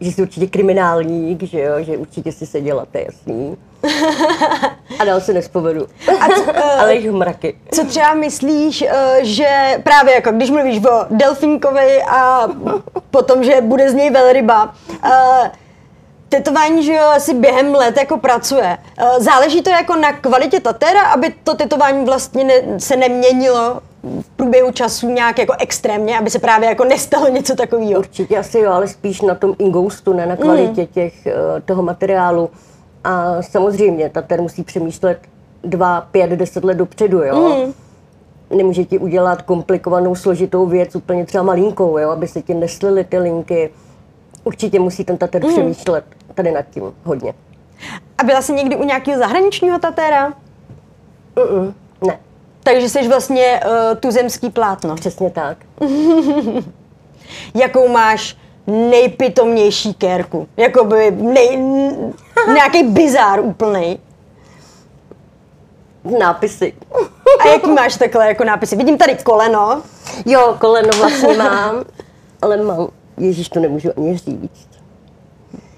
že 0.00 0.12
jsi 0.12 0.22
určitě 0.22 0.46
kriminálník, 0.46 1.42
že 1.42 1.60
jo, 1.60 1.74
že 1.80 1.96
určitě 1.96 2.32
si 2.32 2.46
seděla, 2.46 2.86
to 2.86 2.98
je 2.98 3.04
jasný. 3.04 3.56
A 4.98 5.04
dál 5.04 5.20
se 5.20 5.32
nespovedu. 5.32 5.86
A 6.20 6.28
co, 6.28 6.42
uh, 6.42 6.80
Ale 6.80 6.94
jich 6.94 7.10
mraky. 7.10 7.56
Co 7.74 7.84
třeba 7.84 8.14
myslíš, 8.14 8.82
uh, 8.82 8.88
že 9.22 9.80
právě 9.82 10.14
jako 10.14 10.30
když 10.30 10.50
mluvíš 10.50 10.84
o 10.84 11.04
delfínkovi 11.10 12.02
a 12.02 12.48
potom, 13.10 13.44
že 13.44 13.60
bude 13.60 13.90
z 13.90 13.94
něj 13.94 14.10
velryba, 14.10 14.74
uh, 15.04 15.10
tetování, 16.28 16.84
že 16.84 16.92
jo, 16.92 17.04
asi 17.04 17.34
během 17.34 17.74
let 17.74 17.96
jako 17.96 18.16
pracuje. 18.16 18.78
Záleží 19.18 19.62
to 19.62 19.70
jako 19.70 19.96
na 19.96 20.12
kvalitě 20.12 20.60
tatéra, 20.60 21.02
aby 21.02 21.34
to 21.44 21.54
tetování 21.54 22.04
vlastně 22.04 22.44
ne, 22.44 22.54
se 22.78 22.96
neměnilo 22.96 23.80
v 24.02 24.28
průběhu 24.36 24.72
času 24.72 25.08
nějak 25.08 25.38
jako 25.38 25.54
extrémně, 25.58 26.18
aby 26.18 26.30
se 26.30 26.38
právě 26.38 26.68
jako 26.68 26.84
nestalo 26.84 27.28
něco 27.28 27.54
takového. 27.54 27.98
Určitě 27.98 28.38
asi 28.38 28.58
jo, 28.58 28.72
ale 28.72 28.88
spíš 28.88 29.20
na 29.20 29.34
tom 29.34 29.54
ingoustu, 29.58 30.12
ne 30.12 30.26
na 30.26 30.36
kvalitě 30.36 30.80
mm. 30.80 30.86
těch, 30.86 31.14
toho 31.64 31.82
materiálu. 31.82 32.50
A 33.06 33.42
samozřejmě, 33.42 34.08
tater 34.08 34.42
musí 34.42 34.62
přemýšlet 34.62 35.18
dva, 35.64 36.00
pět, 36.00 36.30
deset 36.30 36.64
let 36.64 36.74
dopředu, 36.74 37.22
jo. 37.22 37.66
Mm. 37.66 37.74
Nemůže 38.58 38.84
ti 38.84 38.98
udělat 38.98 39.42
komplikovanou, 39.42 40.14
složitou 40.14 40.66
věc 40.66 40.96
úplně 40.96 41.26
třeba 41.26 41.44
malinkou, 41.44 41.98
jo, 41.98 42.10
aby 42.10 42.28
se 42.28 42.42
ti 42.42 42.54
neslily 42.54 43.04
ty 43.04 43.18
linky. 43.18 43.70
Určitě 44.44 44.80
musí 44.80 45.04
ten 45.04 45.18
tater 45.18 45.44
mm. 45.44 45.52
přemýšlet 45.52 46.04
tady 46.34 46.52
nad 46.52 46.62
tím 46.70 46.82
hodně. 47.04 47.34
A 48.18 48.24
byla 48.24 48.42
jsi 48.42 48.52
někdy 48.52 48.76
u 48.76 48.84
nějakého 48.84 49.18
zahraničního 49.18 49.78
tatéra? 49.78 50.32
Mm-mm, 51.36 51.74
ne. 52.06 52.18
Takže 52.62 52.88
jsi 52.88 53.08
vlastně 53.08 53.60
uh, 53.64 53.98
tuzemský 53.98 54.50
plátno. 54.50 54.94
Přesně 54.94 55.30
tak. 55.30 55.58
Jakou 57.54 57.88
máš 57.88 58.36
nejpitomnější 58.66 59.94
kérku. 59.94 60.48
Jakoby 60.56 61.10
nej, 61.10 61.56
nějaký 62.54 62.82
bizár 62.82 63.40
úplný. 63.40 63.98
Nápisy. 66.18 66.72
A 67.40 67.48
jaký 67.48 67.70
máš 67.70 67.96
takhle 67.96 68.28
jako 68.28 68.44
nápisy? 68.44 68.76
Vidím 68.76 68.98
tady 68.98 69.16
koleno. 69.16 69.82
Jo, 70.26 70.56
koleno 70.60 70.88
vlastně 70.98 71.36
mám, 71.36 71.84
ale 72.42 72.56
mám, 72.56 72.88
ježíš, 73.18 73.48
to 73.48 73.60
nemůžu 73.60 73.90
ani 73.96 74.16
říct. 74.18 74.68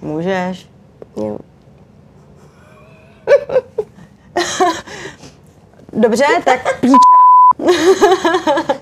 Můžeš. 0.03 0.69
Jo. 1.17 1.39
Dobře, 5.93 6.25
tak 6.45 6.81
píč. 6.81 6.93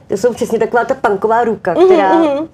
To 0.07 0.17
jsou 0.17 0.35
přesně 0.35 0.59
taková 0.59 0.85
ta 0.85 0.95
punková 0.95 1.45
ruka, 1.45 1.75
která 1.75 2.13
Mhm, 2.15 2.49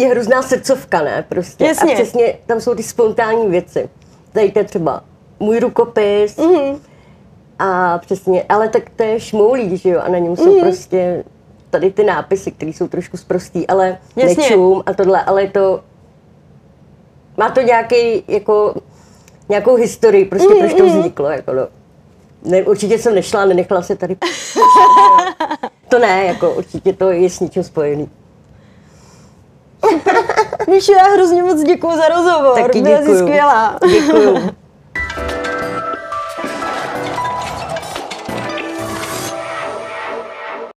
je 0.00 0.08
hrozná 0.08 0.42
srdcovka, 0.42 1.02
ne? 1.02 1.24
Prostě. 1.28 1.64
Jasně. 1.64 1.92
A 1.92 1.94
přesně 1.94 2.34
tam 2.46 2.60
jsou 2.60 2.74
ty 2.74 2.82
spontánní 2.82 3.46
věci. 3.48 3.88
Tady 4.32 4.50
to 4.50 4.58
je 4.58 4.64
třeba 4.64 5.04
můj 5.40 5.58
rukopis 5.60 6.36
Mhm. 6.36 6.78
a 7.58 7.98
přesně, 7.98 8.44
ale 8.48 8.68
tak 8.68 8.82
to 8.96 9.02
je 9.02 9.20
šmoulík, 9.20 9.72
že 9.80 9.88
jo? 9.90 10.00
A 10.04 10.08
na 10.08 10.18
něm 10.18 10.36
jsou 10.36 10.52
Mhm. 10.52 10.60
prostě 10.60 11.24
tady 11.70 11.90
ty 11.90 12.04
nápisy, 12.04 12.50
které 12.50 12.70
jsou 12.72 12.88
trošku 12.88 13.16
sprostý, 13.16 13.66
ale 13.66 13.98
Jasně. 14.16 14.42
nečum 14.42 14.82
a 14.86 14.94
tohle, 14.94 15.22
ale 15.24 15.42
je 15.42 15.50
to, 15.50 15.80
má 17.36 17.50
to 17.50 17.60
nějaký, 17.60 18.24
jako, 18.28 18.74
nějakou 19.48 19.74
historii, 19.74 20.24
prostě 20.24 20.48
Mhm, 20.48 20.58
proč 20.58 20.74
to 20.74 20.86
vzniklo, 20.86 21.26
jako 21.30 21.52
no. 21.52 21.68
Ne, 22.42 22.62
určitě 22.62 22.98
jsem 22.98 23.14
nešla, 23.14 23.44
nenechala 23.44 23.82
se 23.82 23.96
tady 23.96 24.16
To 25.88 25.98
ne, 25.98 26.24
jako 26.24 26.54
určitě 26.54 26.92
to 26.92 27.10
je 27.10 27.30
s 27.30 27.40
ničím 27.40 27.62
spojený. 27.62 28.08
Míšu, 30.70 30.92
já 30.92 31.02
hrozně 31.04 31.42
moc 31.42 31.62
děkuji 31.62 31.96
za 31.96 32.08
rozhovor. 32.08 32.62
Taky 32.62 32.82
Byla 32.82 33.02
jsi 33.02 33.18
skvělá. 33.18 33.78
Děkuju. 33.90 34.38